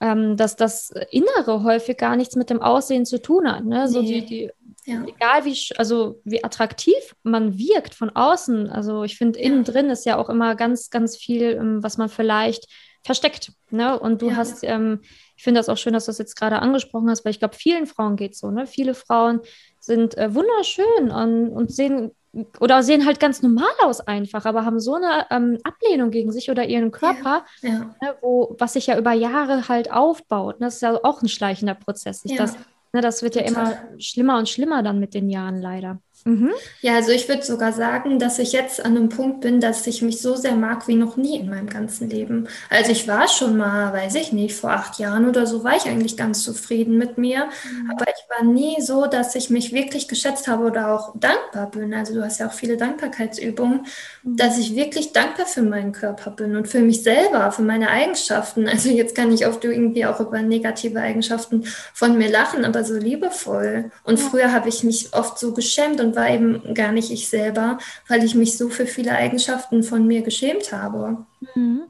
ähm, 0.00 0.36
dass 0.36 0.56
das 0.56 0.92
Innere 1.10 1.62
häufig 1.62 1.96
gar 1.96 2.16
nichts 2.16 2.36
mit 2.36 2.48
dem 2.48 2.62
Aussehen 2.62 3.04
zu 3.04 3.20
tun 3.20 3.50
hat. 3.50 3.64
Ne? 3.64 3.88
So 3.88 4.02
die, 4.02 4.24
die, 4.24 4.50
ja. 4.86 5.04
egal 5.06 5.44
wie, 5.44 5.56
also 5.76 6.20
wie 6.24 6.42
attraktiv 6.42 7.14
man 7.22 7.58
wirkt 7.58 7.94
von 7.94 8.10
außen. 8.10 8.68
Also 8.68 9.04
ich 9.04 9.18
finde, 9.18 9.38
innen 9.38 9.64
drin 9.64 9.90
ist 9.90 10.06
ja 10.06 10.16
auch 10.16 10.30
immer 10.30 10.54
ganz, 10.54 10.90
ganz 10.90 11.16
viel, 11.16 11.42
ähm, 11.42 11.82
was 11.82 11.98
man 11.98 12.08
vielleicht 12.08 12.66
versteckt. 13.04 13.52
Ne? 13.70 13.98
Und 13.98 14.22
du 14.22 14.30
ja. 14.30 14.36
hast, 14.36 14.62
ähm, 14.62 15.00
ich 15.36 15.42
finde 15.42 15.58
das 15.58 15.68
auch 15.68 15.76
schön, 15.76 15.92
dass 15.92 16.06
du 16.06 16.10
das 16.10 16.18
jetzt 16.18 16.36
gerade 16.36 16.60
angesprochen 16.60 17.10
hast, 17.10 17.24
weil 17.24 17.32
ich 17.32 17.38
glaube, 17.38 17.56
vielen 17.56 17.86
Frauen 17.86 18.16
geht 18.16 18.32
es 18.32 18.38
so. 18.38 18.50
Ne? 18.50 18.66
Viele 18.66 18.94
Frauen 18.94 19.40
sind 19.80 20.16
äh, 20.16 20.34
wunderschön 20.34 21.10
und, 21.10 21.50
und 21.50 21.72
sehen 21.72 22.12
oder 22.60 22.82
sehen 22.82 23.06
halt 23.06 23.18
ganz 23.18 23.42
normal 23.42 23.70
aus 23.82 24.00
einfach, 24.00 24.44
aber 24.44 24.64
haben 24.64 24.78
so 24.78 24.94
eine 24.94 25.26
ähm, 25.30 25.58
Ablehnung 25.64 26.10
gegen 26.10 26.30
sich 26.30 26.50
oder 26.50 26.64
ihren 26.64 26.92
Körper, 26.92 27.44
ja, 27.60 27.68
ja. 27.68 27.78
Ne, 28.00 28.14
wo, 28.20 28.54
was 28.58 28.74
sich 28.74 28.86
ja 28.86 28.98
über 28.98 29.12
Jahre 29.12 29.68
halt 29.68 29.90
aufbaut. 29.90 30.60
Ne? 30.60 30.66
Das 30.66 30.76
ist 30.76 30.82
ja 30.82 30.98
auch 31.02 31.22
ein 31.22 31.28
schleichender 31.28 31.74
Prozess. 31.74 32.22
Ja. 32.24 32.36
Das, 32.36 32.56
ne, 32.92 33.00
das 33.00 33.22
wird 33.22 33.34
ja 33.34 33.42
Total. 33.42 33.72
immer 33.72 34.00
schlimmer 34.00 34.38
und 34.38 34.48
schlimmer 34.48 34.82
dann 34.82 35.00
mit 35.00 35.14
den 35.14 35.28
Jahren 35.28 35.60
leider. 35.60 35.98
Mhm. 36.24 36.50
Ja, 36.82 36.96
also 36.96 37.12
ich 37.12 37.28
würde 37.28 37.42
sogar 37.42 37.72
sagen, 37.72 38.18
dass 38.18 38.38
ich 38.38 38.52
jetzt 38.52 38.84
an 38.84 38.96
einem 38.96 39.08
Punkt 39.08 39.40
bin, 39.40 39.60
dass 39.60 39.86
ich 39.86 40.02
mich 40.02 40.20
so 40.20 40.36
sehr 40.36 40.54
mag 40.54 40.86
wie 40.86 40.94
noch 40.94 41.16
nie 41.16 41.38
in 41.38 41.48
meinem 41.48 41.68
ganzen 41.68 42.10
Leben. 42.10 42.46
Also 42.68 42.92
ich 42.92 43.08
war 43.08 43.26
schon 43.28 43.56
mal, 43.56 43.92
weiß 43.92 44.16
ich 44.16 44.32
nicht, 44.32 44.54
vor 44.54 44.70
acht 44.70 44.98
Jahren 44.98 45.28
oder 45.28 45.46
so 45.46 45.64
war 45.64 45.76
ich 45.76 45.86
eigentlich 45.86 46.16
ganz 46.16 46.42
zufrieden 46.42 46.98
mit 46.98 47.16
mir. 47.16 47.46
Mhm. 47.46 47.90
Aber 47.90 48.06
ich 48.08 48.24
war 48.28 48.44
nie 48.44 48.80
so, 48.80 49.06
dass 49.06 49.34
ich 49.34 49.48
mich 49.48 49.72
wirklich 49.72 50.08
geschätzt 50.08 50.46
habe 50.46 50.64
oder 50.64 50.92
auch 50.94 51.14
dankbar 51.18 51.70
bin. 51.70 51.94
Also 51.94 52.14
du 52.14 52.22
hast 52.22 52.38
ja 52.38 52.48
auch 52.48 52.52
viele 52.52 52.76
Dankbarkeitsübungen, 52.76 53.86
mhm. 54.22 54.36
dass 54.36 54.58
ich 54.58 54.76
wirklich 54.76 55.12
dankbar 55.12 55.46
für 55.46 55.62
meinen 55.62 55.92
Körper 55.92 56.30
bin 56.32 56.54
und 56.56 56.68
für 56.68 56.80
mich 56.80 57.02
selber, 57.02 57.50
für 57.50 57.62
meine 57.62 57.88
Eigenschaften. 57.88 58.68
Also 58.68 58.90
jetzt 58.90 59.14
kann 59.14 59.32
ich 59.32 59.46
oft 59.46 59.64
irgendwie 59.64 60.04
auch 60.04 60.20
über 60.20 60.42
negative 60.42 61.00
Eigenschaften 61.00 61.64
von 61.94 62.18
mir 62.18 62.30
lachen, 62.30 62.64
aber 62.64 62.84
so 62.84 62.94
liebevoll. 62.94 63.90
Und 64.04 64.18
ja. 64.18 64.28
früher 64.28 64.52
habe 64.52 64.68
ich 64.68 64.84
mich 64.84 65.12
oft 65.12 65.38
so 65.38 65.54
geschämt 65.54 66.00
und 66.00 66.09
und 66.10 66.16
war 66.16 66.28
eben 66.28 66.74
gar 66.74 66.92
nicht 66.92 67.10
ich 67.10 67.28
selber, 67.28 67.78
weil 68.08 68.24
ich 68.24 68.34
mich 68.34 68.58
so 68.58 68.68
für 68.68 68.86
viele 68.86 69.12
Eigenschaften 69.12 69.82
von 69.82 70.06
mir 70.06 70.22
geschämt 70.22 70.72
habe. 70.72 71.24
Mhm. 71.54 71.82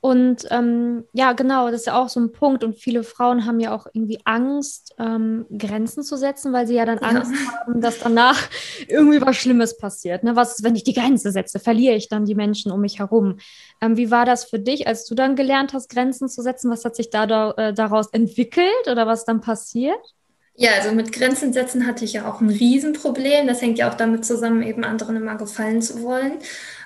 Und 0.00 0.46
ähm, 0.50 1.04
ja, 1.14 1.32
genau, 1.32 1.70
das 1.70 1.80
ist 1.80 1.86
ja 1.86 1.98
auch 1.98 2.10
so 2.10 2.20
ein 2.20 2.30
Punkt. 2.30 2.62
Und 2.62 2.76
viele 2.76 3.04
Frauen 3.04 3.46
haben 3.46 3.58
ja 3.58 3.74
auch 3.74 3.86
irgendwie 3.94 4.18
Angst, 4.24 4.94
ähm, 4.98 5.46
Grenzen 5.56 6.02
zu 6.02 6.18
setzen, 6.18 6.52
weil 6.52 6.66
sie 6.66 6.74
ja 6.74 6.84
dann 6.84 6.98
Angst 6.98 7.32
ja. 7.32 7.52
haben, 7.52 7.80
dass 7.80 8.00
danach 8.00 8.38
irgendwie 8.88 9.22
was 9.22 9.36
Schlimmes 9.36 9.78
passiert. 9.78 10.22
Ne? 10.22 10.36
Was 10.36 10.56
ist, 10.56 10.62
wenn 10.62 10.76
ich 10.76 10.84
die 10.84 10.92
Grenze 10.92 11.32
setze? 11.32 11.58
Verliere 11.58 11.94
ich 11.94 12.10
dann 12.10 12.26
die 12.26 12.34
Menschen 12.34 12.70
um 12.70 12.82
mich 12.82 12.98
herum? 12.98 13.38
Ähm, 13.80 13.96
wie 13.96 14.10
war 14.10 14.26
das 14.26 14.44
für 14.44 14.58
dich, 14.58 14.86
als 14.86 15.06
du 15.06 15.14
dann 15.14 15.36
gelernt 15.36 15.72
hast, 15.72 15.88
Grenzen 15.88 16.28
zu 16.28 16.42
setzen? 16.42 16.70
Was 16.70 16.84
hat 16.84 16.96
sich 16.96 17.08
da, 17.08 17.26
da 17.26 17.52
äh, 17.52 17.72
daraus 17.72 18.08
entwickelt 18.08 18.88
oder 18.90 19.06
was 19.06 19.24
dann 19.24 19.40
passiert? 19.40 20.14
Ja, 20.56 20.70
also 20.80 20.92
mit 20.94 21.10
Grenzen 21.12 21.52
setzen 21.52 21.84
hatte 21.84 22.04
ich 22.04 22.12
ja 22.12 22.30
auch 22.30 22.40
ein 22.40 22.48
Riesenproblem. 22.48 23.48
Das 23.48 23.60
hängt 23.60 23.76
ja 23.76 23.90
auch 23.90 23.94
damit 23.94 24.24
zusammen, 24.24 24.62
eben 24.62 24.84
anderen 24.84 25.16
immer 25.16 25.34
gefallen 25.36 25.82
zu 25.82 26.00
wollen. 26.02 26.38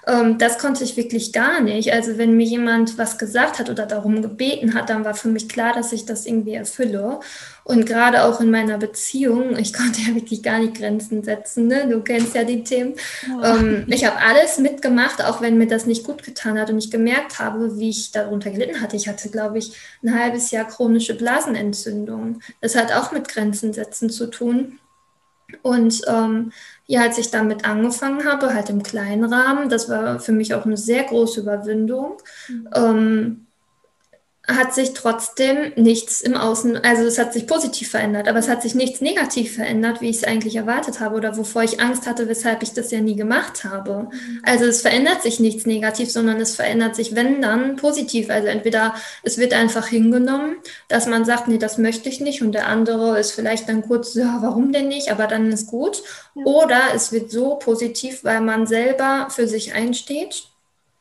Ähm, 0.06 0.38
das 0.38 0.58
konnte 0.58 0.84
ich 0.84 0.96
wirklich 0.96 1.34
gar 1.34 1.60
nicht. 1.60 1.92
Also 1.92 2.16
wenn 2.16 2.34
mir 2.34 2.46
jemand 2.46 2.96
was 2.96 3.18
gesagt 3.18 3.58
hat 3.58 3.68
oder 3.68 3.84
darum 3.84 4.22
gebeten 4.22 4.72
hat, 4.72 4.88
dann 4.88 5.04
war 5.04 5.14
für 5.14 5.28
mich 5.28 5.50
klar, 5.50 5.74
dass 5.74 5.92
ich 5.92 6.06
das 6.06 6.24
irgendwie 6.24 6.54
erfülle. 6.54 7.20
Und 7.68 7.84
gerade 7.84 8.24
auch 8.24 8.40
in 8.40 8.50
meiner 8.50 8.78
Beziehung, 8.78 9.58
ich 9.58 9.72
konnte 9.74 10.00
ja 10.00 10.14
wirklich 10.14 10.42
gar 10.42 10.58
nicht 10.58 10.74
Grenzen 10.74 11.22
setzen. 11.22 11.66
Ne? 11.66 11.86
Du 11.86 12.00
kennst 12.00 12.34
ja 12.34 12.42
die 12.42 12.64
Themen. 12.64 12.94
Ja. 13.28 13.56
Ähm, 13.56 13.84
ich 13.88 14.06
habe 14.06 14.16
alles 14.16 14.58
mitgemacht, 14.58 15.22
auch 15.22 15.42
wenn 15.42 15.58
mir 15.58 15.66
das 15.66 15.84
nicht 15.84 16.02
gut 16.02 16.22
getan 16.22 16.58
hat 16.58 16.70
und 16.70 16.78
ich 16.78 16.90
gemerkt 16.90 17.38
habe, 17.38 17.78
wie 17.78 17.90
ich 17.90 18.10
darunter 18.10 18.50
gelitten 18.50 18.80
hatte. 18.80 18.96
Ich 18.96 19.06
hatte, 19.06 19.28
glaube 19.28 19.58
ich, 19.58 19.72
ein 20.02 20.18
halbes 20.18 20.50
Jahr 20.50 20.66
chronische 20.66 21.14
Blasenentzündung. 21.14 22.40
Das 22.62 22.74
hat 22.74 22.90
auch 22.90 23.12
mit 23.12 23.28
Grenzen 23.28 23.74
setzen 23.74 24.08
zu 24.08 24.28
tun. 24.30 24.78
Und 25.60 26.00
ähm, 26.08 26.52
ja, 26.86 27.02
als 27.02 27.18
ich 27.18 27.30
damit 27.30 27.66
angefangen 27.66 28.24
habe, 28.24 28.54
halt 28.54 28.70
im 28.70 28.82
kleinen 28.82 29.24
Rahmen, 29.24 29.68
das 29.68 29.90
war 29.90 30.20
für 30.20 30.32
mich 30.32 30.54
auch 30.54 30.64
eine 30.64 30.78
sehr 30.78 31.04
große 31.04 31.40
Überwindung. 31.40 32.16
Mhm. 32.48 32.68
Ähm, 32.74 33.46
hat 34.48 34.74
sich 34.74 34.94
trotzdem 34.94 35.72
nichts 35.76 36.22
im 36.22 36.34
Außen, 36.34 36.78
also 36.82 37.04
es 37.04 37.18
hat 37.18 37.34
sich 37.34 37.46
positiv 37.46 37.90
verändert, 37.90 38.28
aber 38.28 38.38
es 38.38 38.48
hat 38.48 38.62
sich 38.62 38.74
nichts 38.74 39.02
negativ 39.02 39.56
verändert, 39.56 40.00
wie 40.00 40.08
ich 40.08 40.16
es 40.16 40.24
eigentlich 40.24 40.56
erwartet 40.56 41.00
habe 41.00 41.16
oder 41.16 41.36
wovor 41.36 41.62
ich 41.64 41.80
Angst 41.82 42.06
hatte, 42.06 42.28
weshalb 42.28 42.62
ich 42.62 42.72
das 42.72 42.90
ja 42.90 43.02
nie 43.02 43.14
gemacht 43.14 43.64
habe. 43.64 44.08
Mhm. 44.10 44.42
Also 44.44 44.64
es 44.64 44.80
verändert 44.80 45.22
sich 45.22 45.38
nichts 45.38 45.66
negativ, 45.66 46.10
sondern 46.10 46.40
es 46.40 46.56
verändert 46.56 46.96
sich, 46.96 47.14
wenn 47.14 47.42
dann, 47.42 47.76
positiv. 47.76 48.30
Also 48.30 48.48
entweder 48.48 48.94
es 49.22 49.36
wird 49.36 49.52
einfach 49.52 49.86
hingenommen, 49.86 50.56
dass 50.88 51.06
man 51.06 51.26
sagt, 51.26 51.48
nee, 51.48 51.58
das 51.58 51.76
möchte 51.76 52.08
ich 52.08 52.20
nicht 52.20 52.40
und 52.40 52.52
der 52.52 52.68
andere 52.68 53.18
ist 53.20 53.32
vielleicht 53.32 53.68
dann 53.68 53.82
kurz, 53.82 54.14
ja, 54.14 54.38
warum 54.40 54.72
denn 54.72 54.88
nicht, 54.88 55.12
aber 55.12 55.26
dann 55.26 55.52
ist 55.52 55.66
gut. 55.66 56.02
Oder 56.34 56.80
es 56.94 57.12
wird 57.12 57.30
so 57.30 57.56
positiv, 57.56 58.24
weil 58.24 58.40
man 58.40 58.66
selber 58.66 59.28
für 59.28 59.46
sich 59.46 59.74
einsteht, 59.74 60.44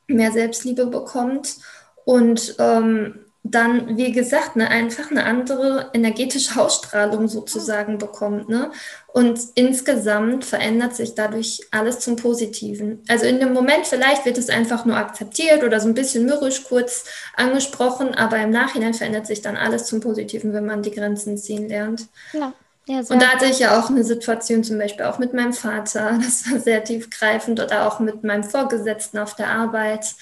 mehr 0.07 0.33
Selbstliebe 0.33 0.87
bekommt 0.87 1.57
und 2.03 2.55
ähm, 2.59 3.19
dann, 3.51 3.97
wie 3.97 4.11
gesagt, 4.11 4.55
ne, 4.55 4.69
einfach 4.69 5.11
eine 5.11 5.25
andere 5.25 5.89
energetische 5.93 6.59
Ausstrahlung 6.59 7.27
sozusagen 7.27 7.97
bekommt. 7.97 8.49
Ne? 8.49 8.71
Und 9.07 9.39
insgesamt 9.55 10.45
verändert 10.45 10.95
sich 10.95 11.15
dadurch 11.15 11.61
alles 11.71 11.99
zum 11.99 12.15
Positiven. 12.15 13.03
Also 13.07 13.25
in 13.25 13.39
dem 13.39 13.53
Moment 13.53 13.87
vielleicht 13.87 14.25
wird 14.25 14.37
es 14.37 14.49
einfach 14.49 14.85
nur 14.85 14.97
akzeptiert 14.97 15.63
oder 15.63 15.79
so 15.79 15.87
ein 15.87 15.93
bisschen 15.93 16.25
mürrisch 16.25 16.63
kurz 16.63 17.05
angesprochen, 17.35 18.15
aber 18.15 18.37
im 18.37 18.51
Nachhinein 18.51 18.93
verändert 18.93 19.27
sich 19.27 19.41
dann 19.41 19.57
alles 19.57 19.85
zum 19.85 19.99
Positiven, 19.99 20.53
wenn 20.53 20.65
man 20.65 20.83
die 20.83 20.91
Grenzen 20.91 21.37
ziehen 21.37 21.67
lernt. 21.67 22.07
Ja. 22.33 22.53
Ja, 22.89 22.99
und 22.99 23.21
da 23.21 23.33
hatte 23.33 23.47
ich 23.47 23.59
ja 23.59 23.77
auch 23.77 23.89
eine 23.89 24.05
Situation 24.05 24.63
zum 24.63 24.77
Beispiel 24.77 25.05
auch 25.05 25.19
mit 25.19 25.33
meinem 25.33 25.51
Vater, 25.51 26.17
das 26.23 26.49
war 26.49 26.59
sehr 26.59 26.83
tiefgreifend, 26.83 27.59
oder 27.59 27.85
auch 27.85 27.99
mit 27.99 28.23
meinem 28.23 28.45
Vorgesetzten 28.45 29.17
auf 29.19 29.35
der 29.35 29.49
Arbeit, 29.49 30.15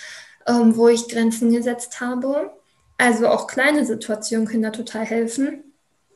ähm, 0.48 0.76
wo 0.76 0.88
ich 0.88 1.08
Grenzen 1.08 1.54
gesetzt 1.54 2.02
habe. 2.02 2.52
Also 2.98 3.28
auch 3.28 3.48
kleine 3.48 3.86
Situationen 3.86 4.48
können 4.48 4.64
da 4.64 4.70
total 4.70 5.06
helfen, 5.06 5.64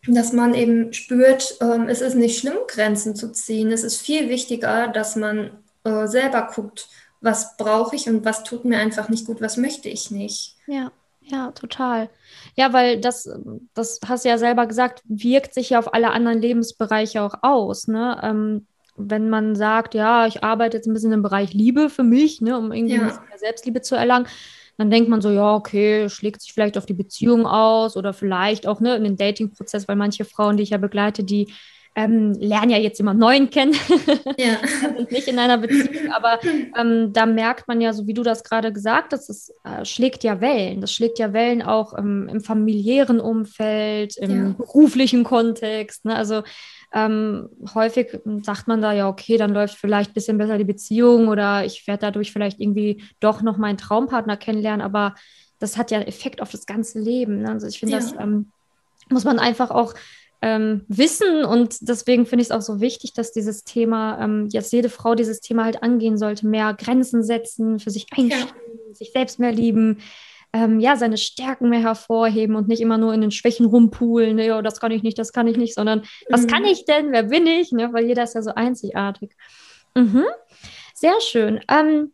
dass 0.07 0.31
man 0.31 0.53
eben 0.53 0.93
spürt, 0.93 1.57
ähm, 1.61 1.89
es 1.89 2.01
ist 2.01 2.15
nicht 2.15 2.39
schlimm, 2.39 2.57
Grenzen 2.67 3.15
zu 3.15 3.31
ziehen. 3.31 3.71
Es 3.71 3.83
ist 3.83 4.01
viel 4.01 4.29
wichtiger, 4.29 4.87
dass 4.87 5.15
man 5.15 5.51
äh, 5.83 6.07
selber 6.07 6.49
guckt, 6.53 6.87
was 7.21 7.57
brauche 7.57 7.95
ich 7.95 8.07
und 8.07 8.23
was 8.23 8.43
tut 8.43 8.63
mir 8.63 8.79
einfach 8.79 9.09
nicht 9.09 9.25
gut, 9.25 9.41
was 9.41 9.57
möchte 9.57 9.89
ich 9.89 10.09
nicht. 10.09 10.55
Ja, 10.67 10.91
ja, 11.21 11.51
total. 11.51 12.09
Ja, 12.55 12.73
weil 12.73 12.99
das, 13.01 13.29
das 13.73 13.99
hast 14.07 14.25
du 14.25 14.29
ja 14.29 14.37
selber 14.37 14.65
gesagt, 14.65 15.03
wirkt 15.05 15.53
sich 15.53 15.71
ja 15.71 15.79
auf 15.79 15.93
alle 15.93 16.11
anderen 16.11 16.39
Lebensbereiche 16.39 17.21
auch 17.21 17.35
aus. 17.41 17.87
Ne? 17.87 18.19
Ähm, 18.23 18.67
wenn 18.95 19.29
man 19.29 19.55
sagt, 19.55 19.93
ja, 19.93 20.27
ich 20.27 20.43
arbeite 20.43 20.77
jetzt 20.77 20.87
ein 20.87 20.93
bisschen 20.93 21.11
im 21.11 21.21
Bereich 21.21 21.53
Liebe 21.53 21.89
für 21.89 22.03
mich, 22.03 22.41
ne, 22.41 22.57
um 22.57 22.71
irgendwie 22.71 22.95
ja. 22.95 23.01
ein 23.01 23.07
bisschen 23.07 23.27
mehr 23.29 23.39
Selbstliebe 23.39 23.81
zu 23.81 23.95
erlangen, 23.95 24.27
dann 24.79 24.89
denkt 24.89 25.09
man 25.09 25.21
so, 25.21 25.29
ja, 25.29 25.55
okay, 25.55 26.09
schlägt 26.09 26.41
sich 26.41 26.53
vielleicht 26.53 26.77
auf 26.77 26.85
die 26.85 26.93
Beziehung 26.93 27.45
aus 27.45 27.97
oder 27.97 28.13
vielleicht 28.13 28.65
auch 28.65 28.79
ne, 28.79 28.95
in 28.95 29.03
den 29.03 29.17
Dating-Prozess, 29.17 29.87
weil 29.89 29.97
manche 29.97 30.23
Frauen, 30.25 30.55
die 30.57 30.63
ich 30.63 30.69
ja 30.69 30.77
begleite, 30.77 31.23
die 31.25 31.51
ähm, 31.95 32.33
lernen 32.33 32.71
ja 32.71 32.77
jetzt 32.77 32.99
immer 32.99 33.13
neuen 33.13 33.49
kennen, 33.49 33.75
ja. 34.37 34.57
nicht 35.09 35.27
in 35.27 35.39
einer 35.39 35.57
Beziehung, 35.57 36.11
aber 36.11 36.39
ähm, 36.77 37.11
da 37.13 37.25
merkt 37.25 37.67
man 37.67 37.81
ja, 37.81 37.93
so 37.93 38.07
wie 38.07 38.13
du 38.13 38.23
das 38.23 38.43
gerade 38.43 38.71
gesagt 38.71 39.13
hast, 39.13 39.29
es 39.29 39.53
äh, 39.63 39.83
schlägt 39.83 40.23
ja 40.23 40.39
Wellen. 40.39 40.81
Das 40.81 40.93
schlägt 40.93 41.19
ja 41.19 41.33
Wellen 41.33 41.61
auch 41.61 41.97
ähm, 41.97 42.29
im 42.31 42.41
familiären 42.41 43.19
Umfeld, 43.19 44.17
im 44.17 44.45
ja. 44.47 44.53
beruflichen 44.57 45.23
Kontext. 45.23 46.05
Ne? 46.05 46.15
Also 46.15 46.43
ähm, 46.93 47.49
häufig 47.75 48.19
sagt 48.41 48.67
man 48.67 48.81
da 48.81 48.93
ja, 48.93 49.07
okay, 49.07 49.37
dann 49.37 49.53
läuft 49.53 49.75
vielleicht 49.75 50.11
ein 50.11 50.15
bisschen 50.15 50.37
besser 50.37 50.57
die 50.57 50.63
Beziehung 50.63 51.27
oder 51.27 51.65
ich 51.65 51.85
werde 51.87 52.01
dadurch 52.01 52.31
vielleicht 52.31 52.59
irgendwie 52.59 53.03
doch 53.19 53.41
noch 53.41 53.57
meinen 53.57 53.77
Traumpartner 53.77 54.37
kennenlernen, 54.37 54.81
aber 54.81 55.15
das 55.59 55.77
hat 55.77 55.91
ja 55.91 55.99
Effekt 55.99 56.41
auf 56.41 56.51
das 56.51 56.65
ganze 56.65 56.99
Leben. 56.99 57.41
Ne? 57.41 57.49
Also 57.49 57.67
ich 57.67 57.79
finde, 57.79 57.95
ja. 57.95 57.99
das 57.99 58.13
ähm, 58.19 58.51
muss 59.09 59.23
man 59.23 59.39
einfach 59.39 59.69
auch 59.69 59.93
ähm, 60.41 60.85
wissen 60.87 61.43
und 61.43 61.77
deswegen 61.81 62.25
finde 62.25 62.41
ich 62.41 62.49
es 62.49 62.55
auch 62.55 62.61
so 62.61 62.79
wichtig, 62.79 63.13
dass 63.13 63.31
dieses 63.31 63.63
Thema, 63.63 64.19
ähm, 64.23 64.47
jetzt 64.51 64.71
jede 64.71 64.89
Frau 64.89 65.15
dieses 65.15 65.41
Thema 65.41 65.65
halt 65.65 65.83
angehen 65.83 66.17
sollte, 66.17 66.47
mehr 66.47 66.73
Grenzen 66.73 67.23
setzen, 67.23 67.79
für 67.79 67.89
sich 67.89 68.07
einstehen, 68.11 68.47
ja. 68.47 68.93
sich 68.93 69.11
selbst 69.11 69.39
mehr 69.39 69.51
lieben, 69.51 69.97
ähm, 70.53 70.79
ja, 70.79 70.95
seine 70.95 71.17
Stärken 71.17 71.69
mehr 71.69 71.81
hervorheben 71.81 72.55
und 72.55 72.67
nicht 72.67 72.81
immer 72.81 72.97
nur 72.97 73.13
in 73.13 73.21
den 73.21 73.31
Schwächen 73.31 73.65
rumpulen, 73.65 74.37
ne, 74.37 74.57
oh, 74.57 74.61
das 74.61 74.79
kann 74.79 74.91
ich 74.91 75.03
nicht, 75.03 75.19
das 75.19 75.33
kann 75.33 75.47
ich 75.47 75.57
nicht, 75.57 75.75
sondern 75.75 75.99
mhm. 75.99 76.05
was 76.29 76.47
kann 76.47 76.63
ich 76.63 76.85
denn, 76.85 77.11
wer 77.11 77.23
bin 77.23 77.45
ich, 77.45 77.71
ne, 77.71 77.91
weil 77.91 78.05
jeder 78.05 78.23
ist 78.23 78.35
ja 78.35 78.41
so 78.41 78.51
einzigartig. 78.55 79.31
Mhm. 79.95 80.23
Sehr 80.93 81.19
schön. 81.21 81.59
Ähm, 81.69 82.13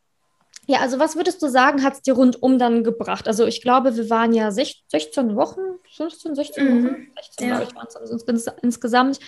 ja, 0.68 0.80
also 0.80 1.00
was 1.00 1.16
würdest 1.16 1.42
du 1.42 1.48
sagen, 1.48 1.84
hat 1.84 1.94
es 1.94 2.02
dir 2.02 2.14
rundum 2.14 2.58
dann 2.58 2.84
gebracht? 2.84 3.28
Also 3.28 3.46
ich 3.46 3.62
glaube, 3.62 3.96
wir 3.96 4.10
waren 4.10 4.34
ja 4.34 4.52
16 4.52 5.36
Wochen, 5.36 5.62
15, 5.96 6.36
16 6.36 6.64
mhm. 6.64 6.84
Wochen, 6.84 7.08
16 7.16 7.48
ja. 7.48 7.56
glaube 7.56 7.70
ich, 7.70 7.76
waren 7.76 8.36
es 8.36 8.48
insgesamt, 8.62 9.20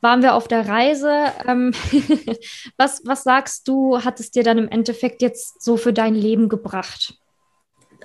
waren 0.00 0.22
wir 0.22 0.34
auf 0.34 0.48
der 0.48 0.68
Reise. 0.68 1.32
Ähm, 1.46 1.72
was, 2.76 3.02
was 3.04 3.22
sagst 3.22 3.68
du, 3.68 4.04
hat 4.04 4.20
es 4.20 4.30
dir 4.30 4.42
dann 4.42 4.58
im 4.58 4.68
Endeffekt 4.68 5.22
jetzt 5.22 5.62
so 5.62 5.76
für 5.76 5.92
dein 5.92 6.14
Leben 6.14 6.48
gebracht? 6.48 7.14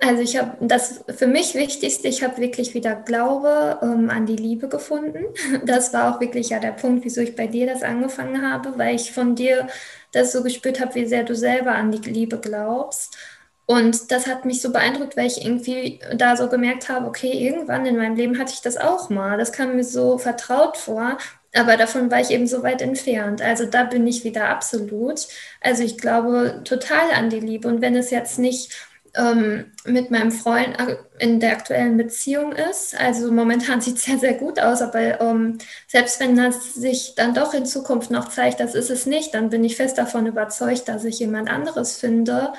Also 0.02 0.22
ich 0.22 0.38
habe 0.38 0.58
das 0.62 1.04
für 1.08 1.28
mich 1.28 1.56
Wichtigste, 1.56 2.08
ich 2.08 2.24
habe 2.24 2.38
wirklich 2.38 2.74
wieder 2.74 2.96
Glaube 2.96 3.80
ähm, 3.82 4.10
an 4.10 4.26
die 4.26 4.36
Liebe 4.36 4.68
gefunden. 4.68 5.26
Das 5.66 5.94
war 5.94 6.14
auch 6.14 6.22
wirklich 6.22 6.50
ja 6.50 6.60
der 6.60 6.72
Punkt, 6.72 7.04
wieso 7.04 7.22
ich 7.22 7.36
bei 7.36 7.48
dir 7.48 7.66
das 7.66 7.84
angefangen 7.84 8.50
habe, 8.50 8.78
weil 8.78 8.96
ich 8.96 9.12
von 9.12 9.36
dir 9.36 9.68
das 10.12 10.32
so 10.32 10.44
gespürt 10.44 10.80
habe, 10.80 10.96
wie 10.96 11.06
sehr 11.06 11.24
du 11.24 11.36
selber 11.36 11.76
an 11.76 11.92
die 11.92 12.10
Liebe 12.10 12.40
glaubst. 12.40 13.18
Und 13.66 14.12
das 14.12 14.28
hat 14.28 14.46
mich 14.46 14.62
so 14.62 14.72
beeindruckt, 14.72 15.18
weil 15.18 15.28
ich 15.28 15.44
irgendwie 15.44 16.00
da 16.16 16.38
so 16.38 16.48
gemerkt 16.48 16.88
habe, 16.88 17.06
okay, 17.06 17.32
irgendwann 17.32 17.86
in 17.86 17.98
meinem 17.98 18.16
Leben 18.16 18.40
hatte 18.40 18.54
ich 18.54 18.62
das 18.62 18.78
auch 18.78 19.10
mal. 19.10 19.38
Das 19.38 19.52
kam 19.52 19.76
mir 19.76 19.84
so 19.84 20.18
vertraut 20.18 20.78
vor, 20.78 21.18
aber 21.54 21.76
davon 21.76 22.10
war 22.10 22.22
ich 22.22 22.32
eben 22.32 22.48
so 22.48 22.64
weit 22.64 22.82
entfernt. 22.82 23.42
Also 23.42 23.66
da 23.66 23.84
bin 23.84 24.08
ich 24.08 24.24
wieder 24.24 24.48
absolut. 24.50 25.28
Also 25.60 25.84
ich 25.84 25.98
glaube 25.98 26.62
total 26.64 27.12
an 27.12 27.30
die 27.30 27.42
Liebe. 27.42 27.68
Und 27.68 27.82
wenn 27.82 27.96
es 27.96 28.10
jetzt 28.10 28.40
nicht 28.40 28.74
ähm, 29.18 29.72
mit 29.86 30.12
meinem 30.12 30.32
Freund 30.32 30.78
in 31.20 31.40
der 31.40 31.52
aktuellen 31.54 31.98
Beziehung 31.98 32.54
ist. 32.54 33.00
Also 33.00 33.32
momentan 33.32 33.82
sieht 33.82 33.98
es 33.98 34.04
sehr, 34.04 34.20
sehr 34.20 34.36
gut 34.36 34.60
aus, 34.60 34.82
aber 34.82 35.20
ähm, 35.20 35.58
selbst 35.88 36.20
wenn 36.20 36.36
das 36.36 36.76
sich 36.76 37.16
dann 37.16 37.34
doch 37.34 37.54
in 37.54 37.66
Zukunft 37.66 38.12
noch 38.12 38.30
zeigt, 38.30 38.60
das 38.60 38.76
ist 38.76 38.90
es 38.90 39.06
nicht, 39.06 39.34
dann 39.34 39.50
bin 39.50 39.64
ich 39.64 39.76
fest 39.76 39.98
davon 39.98 40.28
überzeugt, 40.28 40.88
dass 40.88 41.04
ich 41.04 41.20
jemand 41.20 41.50
anderes 41.50 41.98
finde, 41.98 42.54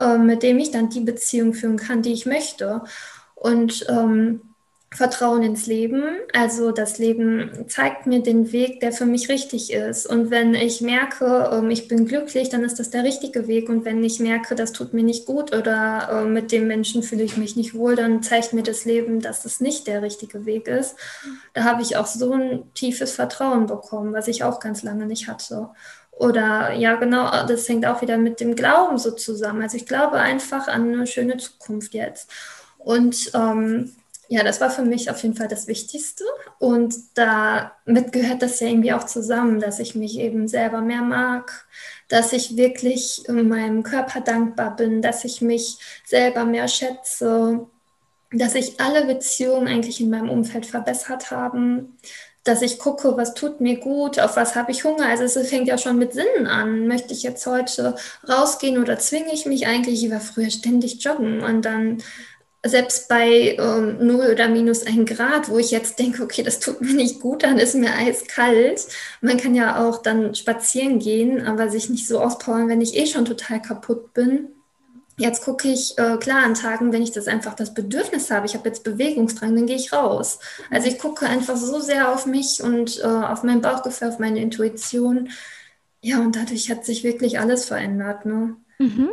äh, 0.00 0.16
mit 0.16 0.42
dem 0.42 0.58
ich 0.58 0.70
dann 0.70 0.88
die 0.88 1.00
Beziehung 1.00 1.52
führen 1.52 1.76
kann, 1.76 2.02
die 2.02 2.12
ich 2.12 2.26
möchte. 2.26 2.82
Und 3.34 3.84
ähm, 3.88 4.53
Vertrauen 4.94 5.42
ins 5.42 5.66
Leben. 5.66 6.04
Also 6.32 6.70
das 6.70 6.98
Leben 6.98 7.50
zeigt 7.66 8.06
mir 8.06 8.22
den 8.22 8.52
Weg, 8.52 8.78
der 8.78 8.92
für 8.92 9.06
mich 9.06 9.28
richtig 9.28 9.72
ist. 9.72 10.06
Und 10.06 10.30
wenn 10.30 10.54
ich 10.54 10.80
merke, 10.80 11.50
ähm, 11.52 11.70
ich 11.70 11.88
bin 11.88 12.06
glücklich, 12.06 12.48
dann 12.48 12.62
ist 12.62 12.78
das 12.78 12.90
der 12.90 13.02
richtige 13.02 13.48
Weg. 13.48 13.68
Und 13.68 13.84
wenn 13.84 14.04
ich 14.04 14.20
merke, 14.20 14.54
das 14.54 14.72
tut 14.72 14.94
mir 14.94 15.02
nicht 15.02 15.26
gut 15.26 15.52
oder 15.52 16.08
äh, 16.10 16.24
mit 16.24 16.52
dem 16.52 16.68
Menschen 16.68 17.02
fühle 17.02 17.24
ich 17.24 17.36
mich 17.36 17.56
nicht 17.56 17.74
wohl, 17.74 17.96
dann 17.96 18.22
zeigt 18.22 18.52
mir 18.52 18.62
das 18.62 18.84
Leben, 18.84 19.20
dass 19.20 19.42
das 19.42 19.60
nicht 19.60 19.88
der 19.88 20.00
richtige 20.00 20.46
Weg 20.46 20.68
ist. 20.68 20.94
Da 21.54 21.64
habe 21.64 21.82
ich 21.82 21.96
auch 21.96 22.06
so 22.06 22.32
ein 22.32 22.62
tiefes 22.74 23.12
Vertrauen 23.12 23.66
bekommen, 23.66 24.12
was 24.12 24.28
ich 24.28 24.44
auch 24.44 24.60
ganz 24.60 24.84
lange 24.84 25.06
nicht 25.06 25.26
hatte. 25.26 25.70
Oder 26.12 26.72
ja, 26.74 26.94
genau, 26.94 27.46
das 27.48 27.68
hängt 27.68 27.84
auch 27.84 28.00
wieder 28.00 28.16
mit 28.16 28.38
dem 28.38 28.54
Glauben 28.54 28.98
so 28.98 29.10
zusammen. 29.10 29.62
Also 29.62 29.76
ich 29.76 29.86
glaube 29.86 30.18
einfach 30.18 30.68
an 30.68 30.92
eine 30.92 31.08
schöne 31.08 31.38
Zukunft 31.38 31.94
jetzt. 31.94 32.30
Und 32.78 33.32
ähm, 33.34 33.90
ja, 34.28 34.42
das 34.42 34.60
war 34.60 34.70
für 34.70 34.84
mich 34.84 35.10
auf 35.10 35.22
jeden 35.22 35.36
Fall 35.36 35.48
das 35.48 35.66
Wichtigste. 35.66 36.24
Und 36.58 36.94
damit 37.14 38.12
gehört 38.12 38.42
das 38.42 38.60
ja 38.60 38.68
irgendwie 38.68 38.92
auch 38.92 39.04
zusammen, 39.04 39.60
dass 39.60 39.78
ich 39.78 39.94
mich 39.94 40.18
eben 40.18 40.48
selber 40.48 40.80
mehr 40.80 41.02
mag, 41.02 41.66
dass 42.08 42.32
ich 42.32 42.56
wirklich 42.56 43.22
meinem 43.28 43.82
Körper 43.82 44.20
dankbar 44.20 44.76
bin, 44.76 45.02
dass 45.02 45.24
ich 45.24 45.40
mich 45.40 45.78
selber 46.04 46.44
mehr 46.44 46.68
schätze, 46.68 47.66
dass 48.32 48.52
sich 48.52 48.80
alle 48.80 49.06
Beziehungen 49.06 49.68
eigentlich 49.68 50.00
in 50.00 50.10
meinem 50.10 50.30
Umfeld 50.30 50.66
verbessert 50.66 51.30
haben, 51.30 51.96
dass 52.44 52.60
ich 52.60 52.78
gucke, 52.78 53.16
was 53.16 53.32
tut 53.34 53.60
mir 53.60 53.80
gut, 53.80 54.20
auf 54.20 54.36
was 54.36 54.54
habe 54.54 54.70
ich 54.70 54.84
Hunger. 54.84 55.06
Also 55.06 55.24
es 55.24 55.48
fängt 55.48 55.66
ja 55.66 55.78
schon 55.78 55.96
mit 55.96 56.12
Sinnen 56.12 56.46
an. 56.46 56.86
Möchte 56.86 57.14
ich 57.14 57.22
jetzt 57.22 57.46
heute 57.46 57.96
rausgehen 58.28 58.78
oder 58.78 58.98
zwinge 58.98 59.32
ich 59.32 59.46
mich 59.46 59.66
eigentlich? 59.66 60.04
Ich 60.04 60.10
war 60.10 60.20
früher 60.20 60.50
ständig 60.50 61.02
joggen 61.02 61.42
und 61.42 61.64
dann 61.64 62.02
selbst 62.64 63.08
bei 63.08 63.56
ähm, 63.58 63.98
0 64.06 64.32
oder 64.32 64.48
minus 64.48 64.86
1 64.86 65.08
Grad, 65.10 65.50
wo 65.50 65.58
ich 65.58 65.70
jetzt 65.70 65.98
denke, 65.98 66.22
okay, 66.22 66.42
das 66.42 66.60
tut 66.60 66.80
mir 66.80 66.94
nicht 66.94 67.20
gut, 67.20 67.42
dann 67.42 67.58
ist 67.58 67.74
mir 67.74 67.94
eiskalt. 67.94 68.86
Man 69.20 69.36
kann 69.36 69.54
ja 69.54 69.86
auch 69.86 70.00
dann 70.00 70.34
spazieren 70.34 70.98
gehen, 70.98 71.46
aber 71.46 71.68
sich 71.68 71.90
nicht 71.90 72.08
so 72.08 72.20
auspowern, 72.20 72.68
wenn 72.68 72.80
ich 72.80 72.96
eh 72.96 73.06
schon 73.06 73.26
total 73.26 73.60
kaputt 73.60 74.14
bin. 74.14 74.48
Jetzt 75.16 75.44
gucke 75.44 75.68
ich, 75.68 75.96
äh, 75.98 76.16
klar, 76.16 76.42
an 76.42 76.54
Tagen, 76.54 76.92
wenn 76.92 77.02
ich 77.02 77.12
das 77.12 77.28
einfach 77.28 77.54
das 77.54 77.72
Bedürfnis 77.72 78.30
habe, 78.30 78.46
ich 78.46 78.54
habe 78.54 78.68
jetzt 78.68 78.82
Bewegungsdrang, 78.82 79.54
dann 79.54 79.66
gehe 79.66 79.76
ich 79.76 79.92
raus. 79.92 80.40
Also 80.70 80.88
ich 80.88 80.98
gucke 80.98 81.26
einfach 81.26 81.56
so 81.56 81.78
sehr 81.78 82.12
auf 82.12 82.26
mich 82.26 82.62
und 82.62 82.98
äh, 82.98 83.04
auf 83.04 83.44
mein 83.44 83.60
Bauchgefühl, 83.60 84.08
auf 84.08 84.18
meine 84.18 84.40
Intuition. 84.40 85.28
Ja, 86.00 86.18
und 86.20 86.34
dadurch 86.34 86.68
hat 86.70 86.84
sich 86.84 87.04
wirklich 87.04 87.38
alles 87.38 87.66
verändert. 87.66 88.26
Ne? 88.26 88.56
Mhm. 88.78 89.10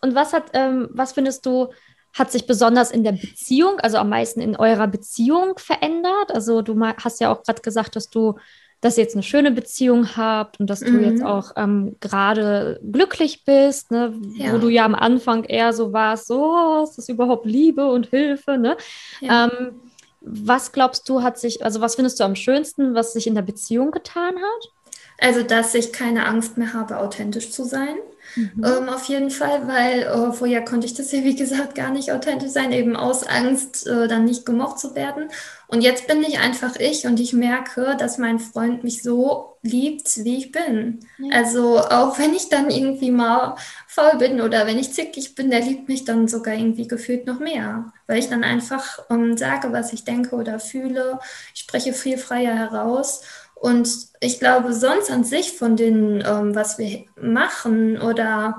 Und 0.00 0.14
was 0.14 0.32
hat, 0.32 0.50
ähm, 0.52 0.88
was 0.92 1.12
findest 1.12 1.44
du, 1.46 1.68
hat 2.12 2.30
sich 2.30 2.46
besonders 2.46 2.90
in 2.90 3.04
der 3.04 3.12
Beziehung, 3.12 3.78
also 3.80 3.96
am 3.96 4.10
meisten 4.10 4.40
in 4.40 4.56
eurer 4.56 4.86
Beziehung 4.86 5.54
verändert? 5.56 6.32
Also 6.32 6.62
du 6.62 6.78
hast 6.80 7.20
ja 7.20 7.32
auch 7.32 7.42
gerade 7.42 7.62
gesagt, 7.62 7.96
dass 7.96 8.10
du, 8.10 8.34
dass 8.80 8.98
ihr 8.98 9.04
jetzt 9.04 9.14
eine 9.14 9.22
schöne 9.22 9.50
Beziehung 9.50 10.16
habt 10.16 10.60
und 10.60 10.68
dass 10.68 10.80
du 10.80 10.90
mhm. 10.90 11.04
jetzt 11.04 11.24
auch 11.24 11.52
ähm, 11.56 11.96
gerade 12.00 12.80
glücklich 12.82 13.44
bist, 13.44 13.90
ne? 13.90 14.14
Ja. 14.34 14.52
wo 14.52 14.58
du 14.58 14.68
ja 14.68 14.84
am 14.84 14.94
Anfang 14.94 15.44
eher 15.44 15.72
so 15.72 15.92
warst, 15.92 16.26
so, 16.26 16.54
oh, 16.54 16.84
ist 16.84 16.98
das 16.98 17.08
überhaupt 17.08 17.46
Liebe 17.46 17.90
und 17.90 18.06
Hilfe, 18.06 18.58
ne? 18.58 18.76
Ja. 19.20 19.46
Ähm, 19.46 19.80
was 20.20 20.72
glaubst 20.72 21.08
du, 21.08 21.22
hat 21.22 21.38
sich, 21.38 21.64
also 21.64 21.80
was 21.80 21.96
findest 21.96 22.20
du 22.20 22.24
am 22.24 22.36
schönsten, 22.36 22.94
was 22.94 23.12
sich 23.12 23.26
in 23.26 23.34
der 23.34 23.42
Beziehung 23.42 23.90
getan 23.90 24.34
hat? 24.36 24.72
Also, 25.18 25.42
dass 25.42 25.74
ich 25.74 25.92
keine 25.92 26.26
Angst 26.26 26.58
mehr 26.58 26.72
habe, 26.72 26.98
authentisch 26.98 27.50
zu 27.50 27.64
sein. 27.64 27.96
Mhm. 28.36 28.64
Ähm, 28.64 28.88
auf 28.88 29.04
jeden 29.04 29.30
Fall, 29.30 29.66
weil 29.68 30.02
äh, 30.02 30.32
vorher 30.32 30.64
konnte 30.64 30.86
ich 30.86 30.94
das 30.94 31.12
ja, 31.12 31.22
wie 31.24 31.36
gesagt, 31.36 31.74
gar 31.74 31.90
nicht 31.90 32.12
authentisch 32.12 32.50
sein, 32.50 32.72
eben 32.72 32.96
aus 32.96 33.26
Angst, 33.26 33.86
äh, 33.86 34.08
dann 34.08 34.24
nicht 34.24 34.46
gemocht 34.46 34.78
zu 34.78 34.94
werden. 34.94 35.28
Und 35.68 35.80
jetzt 35.80 36.06
bin 36.06 36.22
ich 36.22 36.38
einfach 36.38 36.76
ich 36.76 37.06
und 37.06 37.18
ich 37.18 37.32
merke, 37.32 37.96
dass 37.98 38.18
mein 38.18 38.38
Freund 38.38 38.84
mich 38.84 39.02
so 39.02 39.56
liebt, 39.62 40.22
wie 40.24 40.36
ich 40.36 40.52
bin. 40.52 41.00
Ja. 41.18 41.36
Also 41.36 41.78
auch 41.78 42.18
wenn 42.18 42.34
ich 42.34 42.48
dann 42.50 42.70
irgendwie 42.70 43.10
mal 43.10 43.56
faul 43.86 44.18
bin 44.18 44.40
oder 44.40 44.66
wenn 44.66 44.78
ich 44.78 44.92
zickig 44.92 45.34
bin, 45.34 45.50
der 45.50 45.60
liebt 45.60 45.88
mich 45.88 46.04
dann 46.04 46.28
sogar 46.28 46.54
irgendwie 46.54 46.88
gefühlt 46.88 47.26
noch 47.26 47.38
mehr, 47.40 47.92
weil 48.06 48.18
ich 48.18 48.28
dann 48.28 48.44
einfach 48.44 48.98
ähm, 49.08 49.36
sage, 49.38 49.72
was 49.72 49.92
ich 49.92 50.04
denke 50.04 50.36
oder 50.36 50.58
fühle. 50.58 51.20
Ich 51.54 51.60
spreche 51.60 51.92
viel 51.94 52.18
freier 52.18 52.54
heraus. 52.54 53.22
Und 53.62 54.08
ich 54.18 54.40
glaube, 54.40 54.74
sonst 54.74 55.08
an 55.08 55.22
sich 55.22 55.52
von 55.52 55.76
dem, 55.76 56.20
ähm, 56.26 56.52
was 56.52 56.78
wir 56.78 57.04
machen 57.20 57.96
oder 57.96 58.58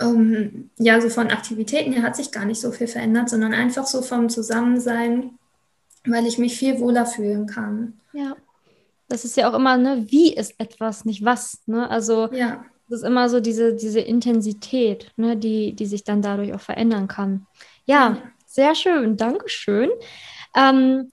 ähm, 0.00 0.70
ja, 0.76 1.00
so 1.00 1.08
von 1.08 1.30
Aktivitäten 1.30 1.92
her 1.92 2.02
hat 2.02 2.16
sich 2.16 2.32
gar 2.32 2.44
nicht 2.44 2.60
so 2.60 2.72
viel 2.72 2.88
verändert, 2.88 3.30
sondern 3.30 3.54
einfach 3.54 3.86
so 3.86 4.02
vom 4.02 4.28
Zusammensein, 4.28 5.38
weil 6.04 6.26
ich 6.26 6.38
mich 6.38 6.58
viel 6.58 6.80
wohler 6.80 7.06
fühlen 7.06 7.46
kann. 7.46 8.00
Ja. 8.12 8.34
Das 9.06 9.24
ist 9.24 9.36
ja 9.36 9.48
auch 9.48 9.54
immer, 9.54 9.76
ne, 9.76 10.04
wie 10.08 10.34
ist 10.34 10.54
etwas, 10.58 11.04
nicht 11.04 11.24
was. 11.24 11.60
Ne? 11.66 11.88
Also 11.88 12.28
ja. 12.32 12.64
das 12.88 13.02
ist 13.02 13.06
immer 13.06 13.28
so 13.28 13.38
diese, 13.38 13.76
diese 13.76 14.00
Intensität, 14.00 15.12
ne, 15.14 15.36
die, 15.36 15.74
die 15.74 15.86
sich 15.86 16.02
dann 16.02 16.22
dadurch 16.22 16.52
auch 16.54 16.60
verändern 16.60 17.06
kann. 17.06 17.46
Ja, 17.86 18.16
ja. 18.16 18.22
sehr 18.46 18.74
schön, 18.74 19.16
Dankeschön. 19.16 19.90
Ähm, 20.56 21.12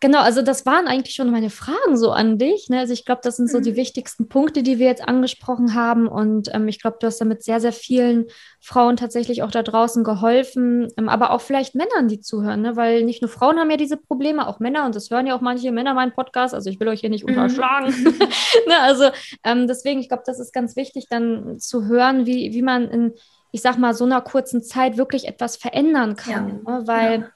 Genau, 0.00 0.20
also 0.20 0.42
das 0.42 0.64
waren 0.64 0.86
eigentlich 0.86 1.16
schon 1.16 1.30
meine 1.32 1.50
Fragen 1.50 1.96
so 1.96 2.12
an 2.12 2.38
dich. 2.38 2.68
Ne? 2.68 2.78
Also 2.78 2.92
ich 2.92 3.04
glaube, 3.04 3.20
das 3.24 3.36
sind 3.36 3.50
so 3.50 3.58
die 3.58 3.72
mhm. 3.72 3.76
wichtigsten 3.76 4.28
Punkte, 4.28 4.62
die 4.62 4.78
wir 4.78 4.86
jetzt 4.86 5.02
angesprochen 5.02 5.74
haben. 5.74 6.06
Und 6.06 6.54
ähm, 6.54 6.68
ich 6.68 6.80
glaube, 6.80 6.98
du 7.00 7.08
hast 7.08 7.20
damit 7.20 7.42
sehr, 7.42 7.60
sehr 7.60 7.72
vielen 7.72 8.26
Frauen 8.60 8.96
tatsächlich 8.96 9.42
auch 9.42 9.50
da 9.50 9.64
draußen 9.64 10.04
geholfen, 10.04 10.86
ähm, 10.96 11.08
aber 11.08 11.32
auch 11.32 11.40
vielleicht 11.40 11.74
Männern, 11.74 12.06
die 12.06 12.20
zuhören, 12.20 12.62
ne? 12.62 12.76
weil 12.76 13.02
nicht 13.02 13.22
nur 13.22 13.28
Frauen 13.28 13.58
haben 13.58 13.70
ja 13.72 13.76
diese 13.76 13.96
Probleme, 13.96 14.46
auch 14.46 14.60
Männer. 14.60 14.86
Und 14.86 14.94
das 14.94 15.10
hören 15.10 15.26
ja 15.26 15.34
auch 15.34 15.40
manche 15.40 15.72
Männer 15.72 15.94
meinen 15.94 16.12
Podcast. 16.12 16.54
Also 16.54 16.70
ich 16.70 16.78
will 16.78 16.86
euch 16.86 17.00
hier 17.00 17.10
nicht 17.10 17.24
mhm. 17.24 17.30
unterschlagen. 17.30 17.88
ne? 18.68 18.78
Also 18.82 19.10
ähm, 19.42 19.66
deswegen, 19.66 19.98
ich 19.98 20.08
glaube, 20.08 20.22
das 20.24 20.38
ist 20.38 20.52
ganz 20.52 20.76
wichtig, 20.76 21.08
dann 21.10 21.58
zu 21.58 21.86
hören, 21.86 22.24
wie, 22.24 22.52
wie 22.52 22.62
man 22.62 22.88
in, 22.88 23.14
ich 23.50 23.62
sag 23.62 23.78
mal, 23.78 23.94
so 23.94 24.04
einer 24.04 24.20
kurzen 24.20 24.62
Zeit 24.62 24.96
wirklich 24.96 25.26
etwas 25.26 25.56
verändern 25.56 26.14
kann. 26.14 26.62
Ja. 26.64 26.78
Ne? 26.78 26.86
Weil 26.86 27.20
ja 27.20 27.26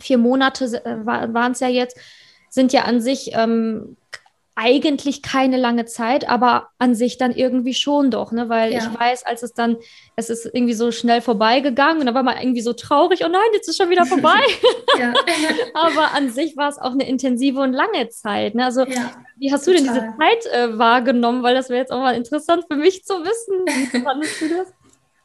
vier 0.00 0.18
Monate 0.18 0.64
äh, 0.84 1.06
waren 1.06 1.52
es 1.52 1.60
ja 1.60 1.68
jetzt, 1.68 1.96
sind 2.48 2.72
ja 2.72 2.82
an 2.82 3.00
sich 3.00 3.30
ähm, 3.34 3.96
eigentlich 4.56 5.22
keine 5.22 5.56
lange 5.56 5.86
Zeit, 5.86 6.28
aber 6.28 6.68
an 6.78 6.94
sich 6.94 7.16
dann 7.16 7.32
irgendwie 7.32 7.72
schon 7.72 8.10
doch, 8.10 8.30
ne? 8.30 8.50
Weil 8.50 8.72
ja. 8.72 8.78
ich 8.78 9.00
weiß, 9.00 9.24
als 9.24 9.42
es 9.42 9.54
dann, 9.54 9.78
es 10.16 10.28
ist 10.28 10.44
irgendwie 10.44 10.74
so 10.74 10.92
schnell 10.92 11.22
vorbeigegangen 11.22 12.00
und 12.00 12.06
dann 12.06 12.14
war 12.14 12.22
man 12.22 12.36
irgendwie 12.36 12.60
so 12.60 12.74
traurig, 12.74 13.24
oh 13.24 13.28
nein, 13.28 13.40
jetzt 13.54 13.68
ist 13.68 13.78
schon 13.78 13.88
wieder 13.88 14.04
vorbei. 14.04 14.40
aber 15.74 16.14
an 16.14 16.30
sich 16.30 16.56
war 16.58 16.68
es 16.68 16.78
auch 16.78 16.92
eine 16.92 17.08
intensive 17.08 17.60
und 17.60 17.72
lange 17.72 18.10
Zeit. 18.10 18.54
Ne? 18.54 18.66
Also, 18.66 18.84
ja, 18.84 19.12
wie 19.38 19.50
hast 19.50 19.66
du 19.66 19.72
total. 19.72 19.86
denn 19.86 19.94
diese 19.94 20.14
Zeit 20.18 20.52
äh, 20.52 20.78
wahrgenommen? 20.78 21.42
Weil 21.42 21.54
das 21.54 21.70
wäre 21.70 21.80
jetzt 21.80 21.92
auch 21.92 22.00
mal 22.00 22.14
interessant 22.14 22.64
für 22.70 22.76
mich 22.76 23.04
zu 23.04 23.14
wissen. 23.14 23.64
Wie 23.92 24.00
fandest 24.00 24.40
du 24.42 24.48
das? 24.48 24.74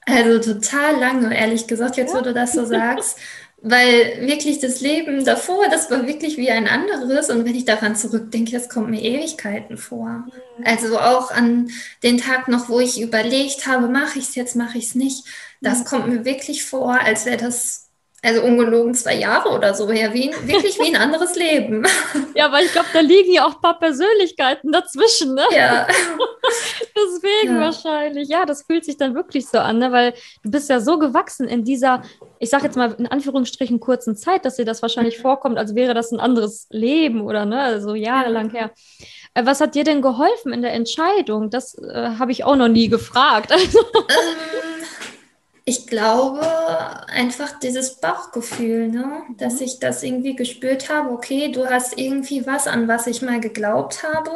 Also 0.07 0.53
total 0.53 0.99
lange, 0.99 1.35
ehrlich 1.35 1.67
gesagt, 1.67 1.97
jetzt 1.97 2.13
ja. 2.13 2.19
wo 2.19 2.23
du 2.23 2.33
das 2.33 2.53
so 2.53 2.63
sagst. 2.63 3.19
Weil 3.67 4.27
wirklich 4.27 4.59
das 4.59 4.79
Leben 4.79 5.25
davor, 5.25 5.67
das 5.71 5.89
war 5.89 6.05
wirklich 6.05 6.37
wie 6.37 6.51
ein 6.51 6.67
anderes. 6.67 7.31
Und 7.31 7.45
wenn 7.45 7.55
ich 7.55 7.65
daran 7.65 7.95
zurückdenke, 7.95 8.51
das 8.51 8.69
kommt 8.69 8.91
mir 8.91 9.01
Ewigkeiten 9.01 9.77
vor. 9.77 10.05
Mhm. 10.07 10.31
Also 10.63 10.99
auch 10.99 11.31
an 11.31 11.71
den 12.03 12.19
Tag 12.19 12.47
noch, 12.47 12.69
wo 12.69 12.79
ich 12.79 13.01
überlegt 13.01 13.65
habe, 13.65 13.87
mache 13.87 14.19
ich 14.19 14.25
es 14.25 14.35
jetzt, 14.35 14.55
mache 14.55 14.77
ich 14.77 14.85
es 14.85 14.95
nicht. 14.95 15.25
Das 15.61 15.79
mhm. 15.79 15.85
kommt 15.85 16.07
mir 16.09 16.25
wirklich 16.25 16.63
vor, 16.63 16.99
als 16.99 17.25
wäre 17.25 17.37
das 17.37 17.84
also 18.25 18.41
ungelogen 18.41 18.93
zwei 18.93 19.15
Jahre 19.15 19.49
oder 19.49 19.73
so 19.73 19.91
her, 19.91 20.13
wie, 20.13 20.31
wirklich 20.43 20.79
wie 20.79 20.93
ein 20.93 21.01
anderes 21.01 21.35
Leben. 21.35 21.85
Ja, 22.35 22.51
weil 22.51 22.65
ich 22.65 22.73
glaube, 22.73 22.87
da 22.91 22.99
liegen 22.99 23.31
ja 23.31 23.45
auch 23.45 23.55
ein 23.55 23.61
paar 23.61 23.79
Persönlichkeiten 23.79 24.69
dazwischen, 24.69 25.35
ne? 25.35 25.43
Ja. 25.55 25.87
Deswegen 26.95 27.55
ja. 27.55 27.61
wahrscheinlich. 27.61 28.27
Ja, 28.27 28.45
das 28.45 28.63
fühlt 28.63 28.83
sich 28.83 28.97
dann 28.97 29.15
wirklich 29.15 29.47
so 29.47 29.59
an, 29.59 29.79
ne? 29.79 29.93
weil 29.93 30.13
du 30.43 30.51
bist 30.51 30.69
ja 30.69 30.81
so 30.81 30.99
gewachsen 30.99 31.47
in 31.47 31.63
dieser, 31.63 32.01
ich 32.39 32.49
sage 32.49 32.65
jetzt 32.65 32.75
mal 32.75 32.93
in 32.97 33.07
Anführungsstrichen 33.07 33.79
kurzen 33.79 34.17
Zeit, 34.17 34.43
dass 34.43 34.57
dir 34.57 34.65
das 34.65 34.81
wahrscheinlich 34.81 35.17
mhm. 35.19 35.21
vorkommt, 35.21 35.57
als 35.57 35.75
wäre 35.75 35.93
das 35.93 36.11
ein 36.11 36.19
anderes 36.19 36.67
Leben 36.71 37.21
oder 37.21 37.45
ne, 37.45 37.61
also 37.61 37.95
jahrelang 37.95 38.49
her. 38.49 38.71
Äh, 39.33 39.45
was 39.45 39.61
hat 39.61 39.75
dir 39.75 39.85
denn 39.85 40.01
geholfen 40.01 40.51
in 40.51 40.61
der 40.61 40.73
Entscheidung? 40.73 41.49
Das 41.49 41.77
äh, 41.77 42.15
habe 42.19 42.31
ich 42.31 42.43
auch 42.43 42.55
noch 42.55 42.69
nie 42.69 42.89
gefragt. 42.89 43.51
ähm, 43.55 45.14
ich 45.65 45.87
glaube 45.87 46.45
einfach 47.07 47.59
dieses 47.59 47.95
Bauchgefühl, 47.95 48.87
ne? 48.87 49.23
dass 49.37 49.55
mhm. 49.55 49.61
ich 49.63 49.79
das 49.79 50.03
irgendwie 50.03 50.35
gespürt 50.35 50.89
habe, 50.89 51.09
okay, 51.09 51.51
du 51.51 51.65
hast 51.67 51.97
irgendwie 51.97 52.45
was, 52.45 52.67
an 52.67 52.87
was 52.87 53.07
ich 53.07 53.23
mal 53.23 53.39
geglaubt 53.39 54.03
habe. 54.03 54.31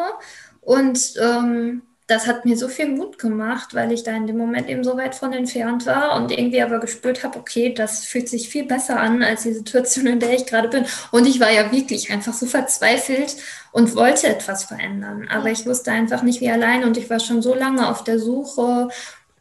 Und 0.62 1.14
ähm, 1.22 1.84
das 2.08 2.26
hat 2.26 2.46
mir 2.46 2.58
so 2.58 2.68
viel 2.68 2.90
Mut 2.90 3.20
gemacht, 3.20 3.76
weil 3.76 3.92
ich 3.92 4.02
da 4.02 4.16
in 4.16 4.26
dem 4.26 4.38
Moment 4.38 4.68
eben 4.68 4.84
so 4.84 4.98
weit 4.98 5.14
von 5.14 5.32
entfernt 5.32 5.86
war 5.86 6.16
und 6.16 6.32
irgendwie 6.32 6.64
aber 6.64 6.80
gespürt 6.80 7.24
habe, 7.24 7.38
okay, 7.38 7.76
das 7.76 8.06
fühlt 8.06 8.28
sich 8.28 8.50
viel 8.50 8.66
besser 8.66 9.00
an 9.00 9.22
als 9.22 9.44
die 9.44 9.54
Situation, 9.54 10.08
in 10.08 10.20
der 10.20 10.34
ich 10.34 10.48
gerade 10.48 10.70
bin. 10.70 10.86
Und 11.12 11.28
ich 11.28 11.40
war 11.40 11.52
ja 11.52 11.72
wirklich 11.72 12.12
einfach 12.12 12.34
so 12.34 12.48
verzweifelt 12.48 13.36
und 13.72 13.96
wollte 13.96 14.28
etwas 14.28 14.64
verändern. 14.64 15.28
Aber 15.30 15.52
ich 15.52 15.68
wusste 15.68 15.92
einfach 15.92 16.24
nicht, 16.24 16.42
wie 16.42 16.50
allein 16.50 16.84
und 16.84 16.98
ich 16.98 17.08
war 17.12 17.20
schon 17.20 17.44
so 17.44 17.54
lange 17.54 17.88
auf 17.88 18.04
der 18.04 18.18
Suche. 18.18 18.90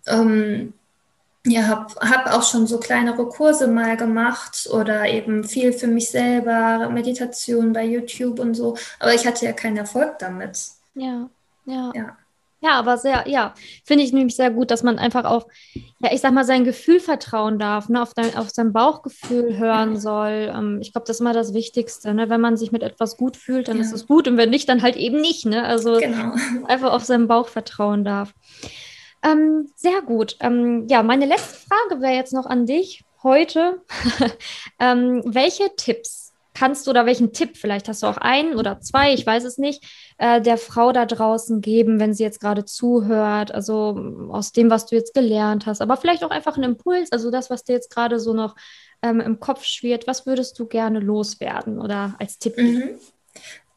Ähm, 0.06 0.74
ja, 1.50 1.66
habe 1.66 1.94
hab 2.00 2.32
auch 2.32 2.42
schon 2.42 2.66
so 2.66 2.78
kleinere 2.78 3.26
Kurse 3.26 3.66
mal 3.68 3.96
gemacht 3.96 4.68
oder 4.70 5.08
eben 5.08 5.44
viel 5.44 5.72
für 5.72 5.86
mich 5.86 6.10
selber, 6.10 6.88
Meditation 6.90 7.72
bei 7.72 7.84
YouTube 7.84 8.38
und 8.38 8.54
so. 8.54 8.76
Aber 8.98 9.14
ich 9.14 9.26
hatte 9.26 9.46
ja 9.46 9.52
keinen 9.52 9.76
Erfolg 9.76 10.18
damit. 10.18 10.58
Ja, 10.94 11.28
ja. 11.64 11.92
Ja, 11.94 12.16
ja 12.60 12.70
aber 12.72 12.98
sehr, 12.98 13.26
ja, 13.28 13.54
finde 13.84 14.04
ich 14.04 14.12
nämlich 14.12 14.36
sehr 14.36 14.50
gut, 14.50 14.70
dass 14.70 14.82
man 14.82 14.98
einfach 14.98 15.24
auf, 15.24 15.46
ja, 16.00 16.12
ich 16.12 16.20
sag 16.20 16.32
mal, 16.32 16.44
sein 16.44 16.64
Gefühl 16.64 17.00
vertrauen 17.00 17.58
darf, 17.58 17.88
ne, 17.88 18.02
auf, 18.02 18.14
dein, 18.14 18.36
auf 18.36 18.50
sein 18.50 18.72
Bauchgefühl 18.72 19.56
hören 19.56 19.98
soll. 19.98 20.52
Ähm, 20.54 20.78
ich 20.82 20.92
glaube, 20.92 21.06
das 21.06 21.16
ist 21.16 21.20
immer 21.20 21.32
das 21.32 21.54
Wichtigste, 21.54 22.12
ne? 22.12 22.28
Wenn 22.28 22.40
man 22.40 22.56
sich 22.56 22.72
mit 22.72 22.82
etwas 22.82 23.16
gut 23.16 23.36
fühlt, 23.36 23.68
dann 23.68 23.78
ja. 23.78 23.82
ist 23.82 23.92
es 23.92 24.06
gut 24.06 24.28
und 24.28 24.36
wenn 24.36 24.50
nicht, 24.50 24.68
dann 24.68 24.82
halt 24.82 24.96
eben 24.96 25.20
nicht, 25.20 25.46
ne? 25.46 25.64
Also 25.64 25.98
genau. 25.98 26.34
einfach 26.66 26.92
auf 26.92 27.04
seinen 27.04 27.28
Bauch 27.28 27.48
vertrauen 27.48 28.04
darf. 28.04 28.34
Ähm, 29.22 29.70
sehr 29.76 30.02
gut. 30.02 30.36
Ähm, 30.40 30.86
ja, 30.88 31.02
meine 31.02 31.26
letzte 31.26 31.56
Frage 31.68 32.00
wäre 32.00 32.14
jetzt 32.14 32.32
noch 32.32 32.46
an 32.46 32.66
dich 32.66 33.04
heute. 33.22 33.82
ähm, 34.78 35.22
welche 35.24 35.74
Tipps 35.76 36.28
kannst 36.58 36.86
du 36.86 36.90
oder 36.90 37.06
welchen 37.06 37.32
Tipp, 37.32 37.56
vielleicht 37.56 37.88
hast 37.88 38.02
du 38.02 38.08
auch 38.08 38.16
einen 38.16 38.56
oder 38.56 38.80
zwei, 38.80 39.12
ich 39.14 39.24
weiß 39.24 39.44
es 39.44 39.58
nicht, 39.58 39.84
äh, 40.18 40.40
der 40.40 40.58
Frau 40.58 40.90
da 40.90 41.06
draußen 41.06 41.60
geben, 41.60 42.00
wenn 42.00 42.14
sie 42.14 42.24
jetzt 42.24 42.40
gerade 42.40 42.64
zuhört, 42.64 43.54
also 43.54 44.28
aus 44.30 44.50
dem, 44.50 44.68
was 44.68 44.86
du 44.86 44.96
jetzt 44.96 45.14
gelernt 45.14 45.66
hast, 45.66 45.80
aber 45.80 45.96
vielleicht 45.96 46.24
auch 46.24 46.30
einfach 46.30 46.56
einen 46.56 46.72
Impuls, 46.72 47.12
also 47.12 47.30
das, 47.30 47.48
was 47.48 47.62
dir 47.62 47.74
jetzt 47.74 47.94
gerade 47.94 48.18
so 48.18 48.34
noch 48.34 48.56
ähm, 49.02 49.20
im 49.20 49.38
Kopf 49.38 49.64
schwirrt, 49.64 50.08
was 50.08 50.26
würdest 50.26 50.58
du 50.58 50.66
gerne 50.66 50.98
loswerden 50.98 51.78
oder 51.78 52.16
als 52.18 52.38
Tipp? 52.38 52.56
Mhm. 52.58 52.98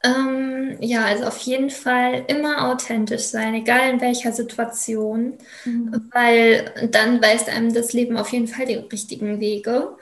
Ähm, 0.04 0.78
ja, 0.80 1.06
also 1.06 1.26
auf 1.26 1.38
jeden 1.40 1.70
Fall 1.70 2.26
immer 2.28 2.72
authentisch 2.72 3.24
sein, 3.24 3.54
egal 3.54 3.92
in 3.92 4.02
welcher 4.02 4.32
Situation, 4.32 5.38
mhm. 5.64 6.10
weil 6.12 6.90
dann 6.90 7.22
weist 7.22 7.50
einem 7.50 7.72
das 7.74 7.94
Leben 7.94 8.18
auf 8.18 8.30
jeden 8.30 8.48
Fall 8.48 8.66
die 8.66 8.76
richtigen 8.76 9.40
Wege. 9.40 9.96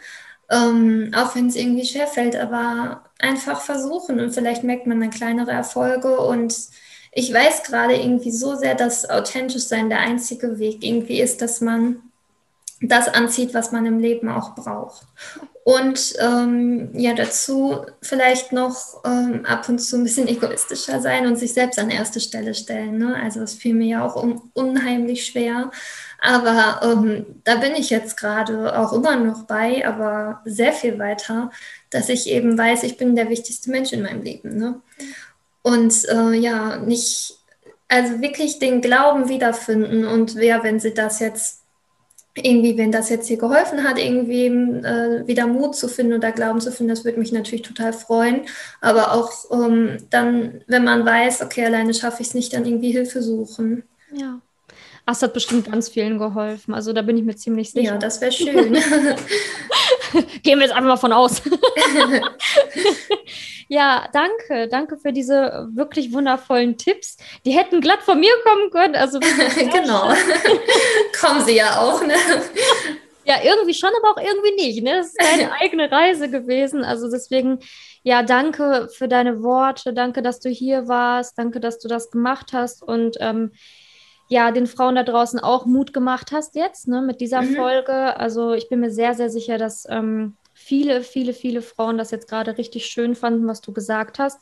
Ähm, 0.49 1.12
auch 1.15 1.35
wenn 1.35 1.47
es 1.47 1.55
irgendwie 1.55 1.85
schwerfällt, 1.85 2.35
aber 2.35 3.03
einfach 3.19 3.62
versuchen 3.62 4.19
und 4.19 4.31
vielleicht 4.31 4.63
merkt 4.63 4.88
man 4.88 4.99
dann 4.99 5.12
kleinere 5.12 5.51
Erfolge 5.51 6.19
und 6.19 6.55
ich 7.12 7.33
weiß 7.33 7.63
gerade 7.63 7.95
irgendwie 7.95 8.31
so 8.31 8.55
sehr, 8.55 8.75
dass 8.75 9.09
authentisch 9.09 9.63
sein 9.63 9.89
der 9.89 9.99
einzige 9.99 10.59
Weg 10.59 10.83
irgendwie 10.83 11.21
ist, 11.21 11.41
dass 11.41 11.62
man 11.62 12.01
das 12.81 13.07
anzieht, 13.09 13.53
was 13.53 13.71
man 13.71 13.85
im 13.85 13.99
Leben 13.99 14.29
auch 14.29 14.55
braucht. 14.55 15.05
Und 15.69 16.15
ähm, 16.17 16.89
ja, 16.93 17.13
dazu 17.13 17.86
vielleicht 18.01 18.51
noch 18.51 19.03
ähm, 19.05 19.45
ab 19.45 19.69
und 19.69 19.77
zu 19.77 19.97
ein 19.97 20.03
bisschen 20.03 20.27
egoistischer 20.27 20.99
sein 20.99 21.27
und 21.27 21.36
sich 21.36 21.53
selbst 21.53 21.77
an 21.77 21.91
erste 21.91 22.19
Stelle 22.19 22.55
stellen. 22.55 22.97
Ne? 22.97 23.15
Also 23.21 23.41
das 23.41 23.53
fiel 23.53 23.75
mir 23.75 23.86
ja 23.86 24.03
auch 24.03 24.15
un 24.15 24.41
unheimlich 24.55 25.27
schwer. 25.27 25.69
Aber 26.19 26.79
ähm, 26.82 27.27
da 27.43 27.58
bin 27.58 27.75
ich 27.75 27.91
jetzt 27.91 28.17
gerade 28.17 28.79
auch 28.79 28.93
immer 28.93 29.15
noch 29.15 29.43
bei, 29.43 29.88
aber 29.88 30.41
sehr 30.43 30.73
viel 30.73 30.97
weiter, 30.97 31.51
dass 31.91 32.10
ich 32.10 32.27
eben 32.32 32.58
weiß, 32.58 32.82
ich 32.82 32.97
bin 32.97 33.15
der 33.15 33.29
wichtigste 33.29 33.69
Mensch 33.69 33.93
in 33.93 34.01
meinem 34.01 34.23
Leben. 34.23 34.58
Ne? 34.58 34.82
Und 35.62 35.93
äh, 36.10 36.34
ja, 36.34 36.77
nicht, 36.77 37.38
also 37.88 38.19
wirklich 38.21 38.58
den 38.58 38.82
Glauben 38.82 39.29
wiederfinden 39.29 40.08
und 40.08 40.36
wer, 40.36 40.63
wenn 40.63 40.79
sie 40.79 40.95
das 40.95 41.19
jetzt 41.19 41.58
irgendwie, 42.43 42.78
wenn 42.78 42.91
das 42.91 43.10
jetzt 43.10 43.28
hier 43.28 43.38
geholfen 43.38 43.84
hat, 43.84 43.97
irgendwie 43.97 44.45
äh, 44.47 45.28
wieder 45.28 45.47
Mut 45.47 45.75
zu 45.75 45.88
finden 45.88 46.13
oder 46.13 46.32
Glauben 46.32 46.62
zu 46.62 46.71
finden, 46.71 46.89
das 46.89 47.06
würde 47.06 47.19
mich 47.19 47.32
natürlich 47.32 47.62
total 47.62 47.93
freuen. 47.93 48.41
Aber 48.82 49.13
auch 49.13 49.32
ähm, 49.52 49.97
dann, 50.10 50.62
wenn 50.67 50.84
man 50.84 51.06
weiß, 51.06 51.41
okay, 51.41 51.65
alleine 51.65 51.93
schaffe 51.93 52.21
ich 52.21 52.30
es 52.30 52.34
nicht, 52.34 52.54
dann 52.54 52.65
irgendwie 52.65 52.91
Hilfe 52.91 53.21
suchen. 53.21 53.84
Ja. 54.13 54.41
Das 55.06 55.23
hat 55.23 55.34
bestimmt 55.34 55.71
ganz 55.71 55.89
vielen 55.89 56.19
geholfen. 56.19 56.73
Also 56.73 56.93
da 56.93 57.02
bin 57.02 57.17
ich 57.17 57.23
mir 57.23 57.36
ziemlich 57.36 57.71
sicher. 57.71 57.93
Ja, 57.93 57.97
das 57.97 58.21
wäre 58.21 58.32
schön. 58.32 58.78
Gehen 60.43 60.59
wir 60.59 60.65
jetzt 60.65 60.75
einfach 60.75 60.89
mal 60.89 60.97
von 60.97 61.13
aus. 61.13 61.41
ja, 63.67 64.07
danke. 64.13 64.67
Danke 64.67 64.97
für 64.97 65.13
diese 65.13 65.67
wirklich 65.73 66.13
wundervollen 66.13 66.77
Tipps. 66.77 67.17
Die 67.45 67.51
hätten 67.51 67.81
glatt 67.81 68.01
von 68.03 68.19
mir 68.19 68.33
kommen 68.43 68.69
können. 68.71 68.95
Also 68.95 69.19
genau. 69.19 70.13
Kommen 71.19 71.45
sie 71.45 71.55
ja 71.55 71.79
auch, 71.79 72.01
ne? 72.05 72.15
Ja, 73.25 73.35
irgendwie 73.43 73.73
schon, 73.75 73.91
aber 74.01 74.11
auch 74.11 74.23
irgendwie 74.23 74.55
nicht. 74.55 74.83
Ne? 74.83 74.97
Das 74.97 75.07
ist 75.07 75.21
deine 75.21 75.51
eigene 75.53 75.91
Reise 75.91 76.29
gewesen. 76.29 76.83
Also 76.83 77.11
deswegen, 77.11 77.59
ja, 78.01 78.23
danke 78.23 78.89
für 78.91 79.07
deine 79.07 79.43
Worte. 79.43 79.93
Danke, 79.93 80.21
dass 80.21 80.39
du 80.39 80.49
hier 80.49 80.87
warst. 80.87 81.37
Danke, 81.37 81.59
dass 81.59 81.79
du 81.79 81.87
das 81.87 82.09
gemacht 82.09 82.53
hast. 82.53 82.81
Und 82.81 83.17
ähm, 83.19 83.51
ja, 84.29 84.51
den 84.51 84.67
Frauen 84.67 84.95
da 84.95 85.03
draußen 85.03 85.39
auch 85.39 85.65
Mut 85.65 85.91
gemacht 85.91 86.31
hast 86.31 86.55
jetzt 86.55 86.87
ne, 86.87 87.01
mit 87.01 87.19
dieser 87.19 87.41
mhm. 87.41 87.55
Folge. 87.55 88.15
Also 88.15 88.53
ich 88.53 88.69
bin 88.69 88.79
mir 88.79 88.91
sehr, 88.91 89.15
sehr 89.15 89.29
sicher, 89.29 89.57
dass 89.57 89.87
ähm, 89.89 90.37
viele, 90.53 91.01
viele, 91.01 91.33
viele 91.33 91.61
Frauen 91.61 91.97
das 91.97 92.11
jetzt 92.11 92.29
gerade 92.29 92.57
richtig 92.57 92.85
schön 92.85 93.15
fanden, 93.15 93.47
was 93.47 93.61
du 93.61 93.73
gesagt 93.73 94.19
hast. 94.19 94.39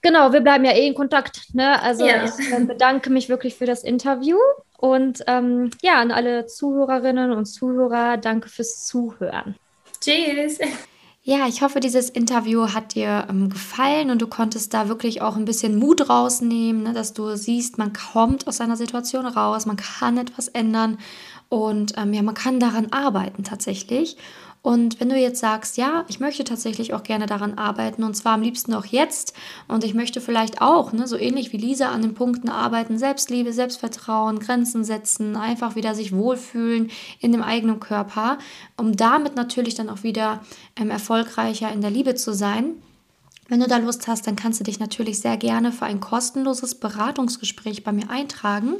Genau, 0.00 0.32
wir 0.32 0.40
bleiben 0.40 0.64
ja 0.64 0.72
eh 0.72 0.86
in 0.86 0.94
Kontakt. 0.94 1.54
Ne? 1.54 1.80
Also 1.82 2.06
ja. 2.06 2.24
ich 2.24 2.52
äh, 2.52 2.64
bedanke 2.64 3.10
mich 3.10 3.28
wirklich 3.28 3.56
für 3.56 3.66
das 3.66 3.82
Interview 3.82 4.38
und 4.78 5.24
ähm, 5.26 5.70
ja, 5.82 5.94
an 5.94 6.12
alle 6.12 6.46
Zuhörerinnen 6.46 7.32
und 7.32 7.46
Zuhörer, 7.46 8.16
danke 8.16 8.48
fürs 8.48 8.86
Zuhören. 8.86 9.56
Tschüss. 10.00 10.58
Ja, 11.26 11.46
ich 11.48 11.62
hoffe, 11.62 11.80
dieses 11.80 12.10
Interview 12.10 12.74
hat 12.74 12.94
dir 12.94 13.26
ähm, 13.30 13.48
gefallen 13.48 14.10
und 14.10 14.20
du 14.20 14.26
konntest 14.26 14.74
da 14.74 14.88
wirklich 14.88 15.22
auch 15.22 15.36
ein 15.36 15.46
bisschen 15.46 15.78
Mut 15.78 16.10
rausnehmen, 16.10 16.82
ne, 16.82 16.92
dass 16.92 17.14
du 17.14 17.34
siehst, 17.34 17.78
man 17.78 17.94
kommt 17.94 18.46
aus 18.46 18.60
einer 18.60 18.76
Situation 18.76 19.24
raus, 19.24 19.64
man 19.64 19.76
kann 19.78 20.18
etwas 20.18 20.48
ändern 20.48 20.98
und 21.48 21.94
ähm, 21.96 22.12
ja, 22.12 22.20
man 22.20 22.34
kann 22.34 22.60
daran 22.60 22.92
arbeiten 22.92 23.42
tatsächlich. 23.42 24.18
Und 24.64 24.98
wenn 24.98 25.10
du 25.10 25.16
jetzt 25.16 25.40
sagst, 25.40 25.76
ja, 25.76 26.06
ich 26.08 26.20
möchte 26.20 26.42
tatsächlich 26.42 26.94
auch 26.94 27.02
gerne 27.02 27.26
daran 27.26 27.58
arbeiten 27.58 28.02
und 28.02 28.14
zwar 28.14 28.32
am 28.32 28.40
liebsten 28.40 28.72
auch 28.72 28.86
jetzt 28.86 29.34
und 29.68 29.84
ich 29.84 29.92
möchte 29.92 30.22
vielleicht 30.22 30.62
auch, 30.62 30.90
ne, 30.94 31.06
so 31.06 31.18
ähnlich 31.18 31.52
wie 31.52 31.58
Lisa, 31.58 31.90
an 31.90 32.00
den 32.00 32.14
Punkten 32.14 32.48
arbeiten, 32.48 32.96
Selbstliebe, 32.96 33.52
Selbstvertrauen, 33.52 34.38
Grenzen 34.38 34.82
setzen, 34.82 35.36
einfach 35.36 35.76
wieder 35.76 35.94
sich 35.94 36.12
wohlfühlen 36.12 36.90
in 37.20 37.32
dem 37.32 37.42
eigenen 37.42 37.78
Körper, 37.78 38.38
um 38.78 38.96
damit 38.96 39.36
natürlich 39.36 39.74
dann 39.74 39.90
auch 39.90 40.02
wieder 40.02 40.40
ähm, 40.76 40.90
erfolgreicher 40.90 41.70
in 41.70 41.82
der 41.82 41.90
Liebe 41.90 42.14
zu 42.14 42.32
sein 42.32 42.76
Wenn 43.50 43.60
du 43.60 43.66
da 43.66 43.76
Lust 43.76 44.08
hast, 44.08 44.26
dann 44.26 44.36
kannst 44.36 44.60
du 44.60 44.64
dich 44.64 44.80
natürlich 44.80 45.18
sehr 45.20 45.36
gerne 45.36 45.72
für 45.72 45.84
ein 45.84 46.00
kostenloses 46.00 46.76
Beratungsgespräch 46.76 47.84
bei 47.84 47.92
mir 47.92 48.08
eintragen. 48.08 48.76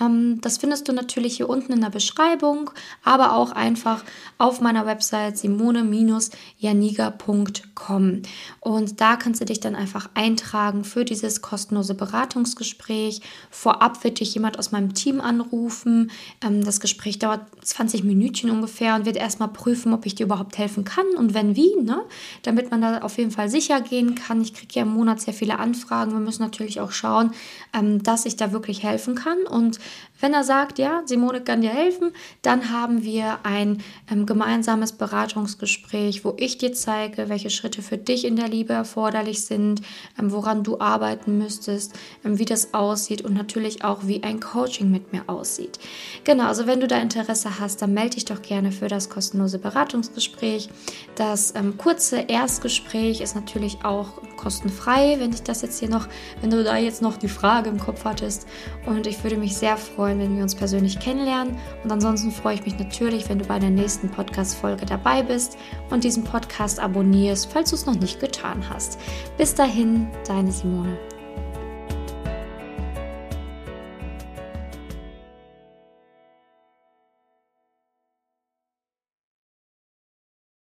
Ähm, 0.00 0.40
das 0.40 0.58
findest 0.58 0.88
du 0.88 0.92
natürlich 0.92 1.36
hier 1.36 1.48
unten 1.48 1.72
in 1.72 1.80
der 1.80 1.90
Beschreibung, 1.90 2.70
aber 3.04 3.34
auch 3.34 3.52
einfach 3.52 4.02
auf 4.38 4.60
meiner 4.60 4.86
Website 4.86 5.38
simone-janiga.com. 5.38 8.22
Und 8.60 9.00
da 9.00 9.16
kannst 9.16 9.40
du 9.40 9.44
dich 9.44 9.60
dann 9.60 9.74
einfach 9.74 10.08
eintragen 10.14 10.84
für 10.84 11.04
dieses 11.04 11.42
kostenlose 11.42 11.94
Beratungsgespräch. 11.94 13.20
Vorab 13.50 14.04
wird 14.04 14.20
dich 14.20 14.34
jemand 14.34 14.58
aus 14.58 14.72
meinem 14.72 14.94
Team 14.94 15.20
anrufen. 15.20 16.10
Ähm, 16.44 16.64
das 16.64 16.80
Gespräch 16.80 17.18
dauert 17.18 17.40
20 17.62 18.04
Minütchen 18.04 18.50
ungefähr 18.50 18.94
und 18.94 19.06
wird 19.06 19.16
erstmal 19.16 19.48
prüfen, 19.48 19.92
ob 19.92 20.06
ich 20.06 20.14
dir 20.14 20.26
überhaupt 20.26 20.58
helfen 20.58 20.84
kann 20.84 21.06
und 21.16 21.34
wenn 21.34 21.56
wie, 21.56 21.74
ne? 21.80 22.02
damit 22.42 22.70
man 22.70 22.80
da 22.80 22.98
auf 22.98 23.18
jeden 23.18 23.30
Fall 23.30 23.48
sicher 23.48 23.80
gehen 23.80 24.14
kann. 24.14 24.40
Ich 24.40 24.54
kriege 24.54 24.74
ja 24.74 24.82
im 24.82 24.92
Monat 24.92 25.20
sehr 25.20 25.34
viele 25.34 25.58
Anfragen. 25.58 26.12
Wir 26.12 26.20
müssen 26.20 26.42
natürlich 26.42 26.80
auch 26.80 26.92
schauen, 26.92 27.32
ähm, 27.72 28.02
dass 28.02 28.26
ich 28.26 28.36
da 28.36 28.52
wirklich 28.52 28.82
helfen 28.82 29.14
kann. 29.14 29.42
Und 29.42 29.78
wenn 30.20 30.34
er 30.34 30.44
sagt, 30.44 30.78
ja, 30.78 31.02
Simone 31.04 31.40
kann 31.40 31.60
dir 31.60 31.70
helfen, 31.70 32.12
dann 32.42 32.70
haben 32.70 33.02
wir 33.02 33.38
ein 33.44 33.82
ähm, 34.10 34.26
gemeinsames 34.26 34.92
Beratungsgespräch, 34.92 36.24
wo 36.24 36.34
ich 36.36 36.58
dir 36.58 36.72
zeige, 36.72 37.28
welche 37.28 37.50
Schritte 37.50 37.82
für 37.82 37.98
dich 37.98 38.24
in 38.24 38.36
der 38.36 38.48
Liebe 38.48 38.72
erforderlich 38.72 39.44
sind, 39.44 39.82
ähm, 40.18 40.32
woran 40.32 40.64
du 40.64 40.80
arbeiten 40.80 41.38
müsstest, 41.38 41.94
ähm, 42.24 42.38
wie 42.38 42.44
das 42.44 42.74
aussieht 42.74 43.22
und 43.22 43.34
natürlich 43.34 43.84
auch, 43.84 44.06
wie 44.06 44.22
ein 44.22 44.40
Coaching 44.40 44.90
mit 44.90 45.12
mir 45.12 45.22
aussieht. 45.28 45.78
Genau, 46.24 46.46
also 46.46 46.66
wenn 46.66 46.80
du 46.80 46.88
da 46.88 46.98
Interesse 46.98 47.60
hast, 47.60 47.82
dann 47.82 47.94
melde 47.94 48.16
dich 48.16 48.24
doch 48.24 48.42
gerne 48.42 48.72
für 48.72 48.88
das 48.88 49.10
kostenlose 49.10 49.58
Beratungsgespräch. 49.58 50.68
Das 51.14 51.54
ähm, 51.54 51.78
kurze 51.78 52.20
Erstgespräch 52.22 53.20
ist 53.20 53.36
natürlich 53.36 53.84
auch 53.84 54.20
kostenfrei, 54.38 55.16
wenn 55.18 55.32
ich 55.32 55.42
das 55.42 55.60
jetzt 55.60 55.78
hier 55.78 55.90
noch, 55.90 56.08
wenn 56.40 56.48
du 56.48 56.64
da 56.64 56.78
jetzt 56.78 57.02
noch 57.02 57.18
die 57.18 57.28
Frage 57.28 57.68
im 57.68 57.78
Kopf 57.78 58.06
hattest. 58.06 58.46
Und 58.86 59.06
ich 59.06 59.22
würde 59.22 59.36
mich 59.36 59.56
sehr 59.56 59.76
freuen, 59.76 60.18
wenn 60.18 60.36
wir 60.36 60.42
uns 60.42 60.54
persönlich 60.54 60.98
kennenlernen. 60.98 61.58
Und 61.84 61.92
ansonsten 61.92 62.30
freue 62.30 62.54
ich 62.54 62.64
mich 62.64 62.78
natürlich, 62.78 63.28
wenn 63.28 63.38
du 63.38 63.44
bei 63.44 63.58
der 63.58 63.70
nächsten 63.70 64.08
Podcast-Folge 64.08 64.86
dabei 64.86 65.22
bist 65.22 65.58
und 65.90 66.04
diesen 66.04 66.24
Podcast 66.24 66.80
abonnierst, 66.80 67.52
falls 67.52 67.70
du 67.70 67.76
es 67.76 67.84
noch 67.84 67.96
nicht 67.96 68.20
getan 68.20 68.64
hast. 68.70 68.98
Bis 69.36 69.54
dahin, 69.54 70.08
deine 70.26 70.52
Simone. 70.52 70.96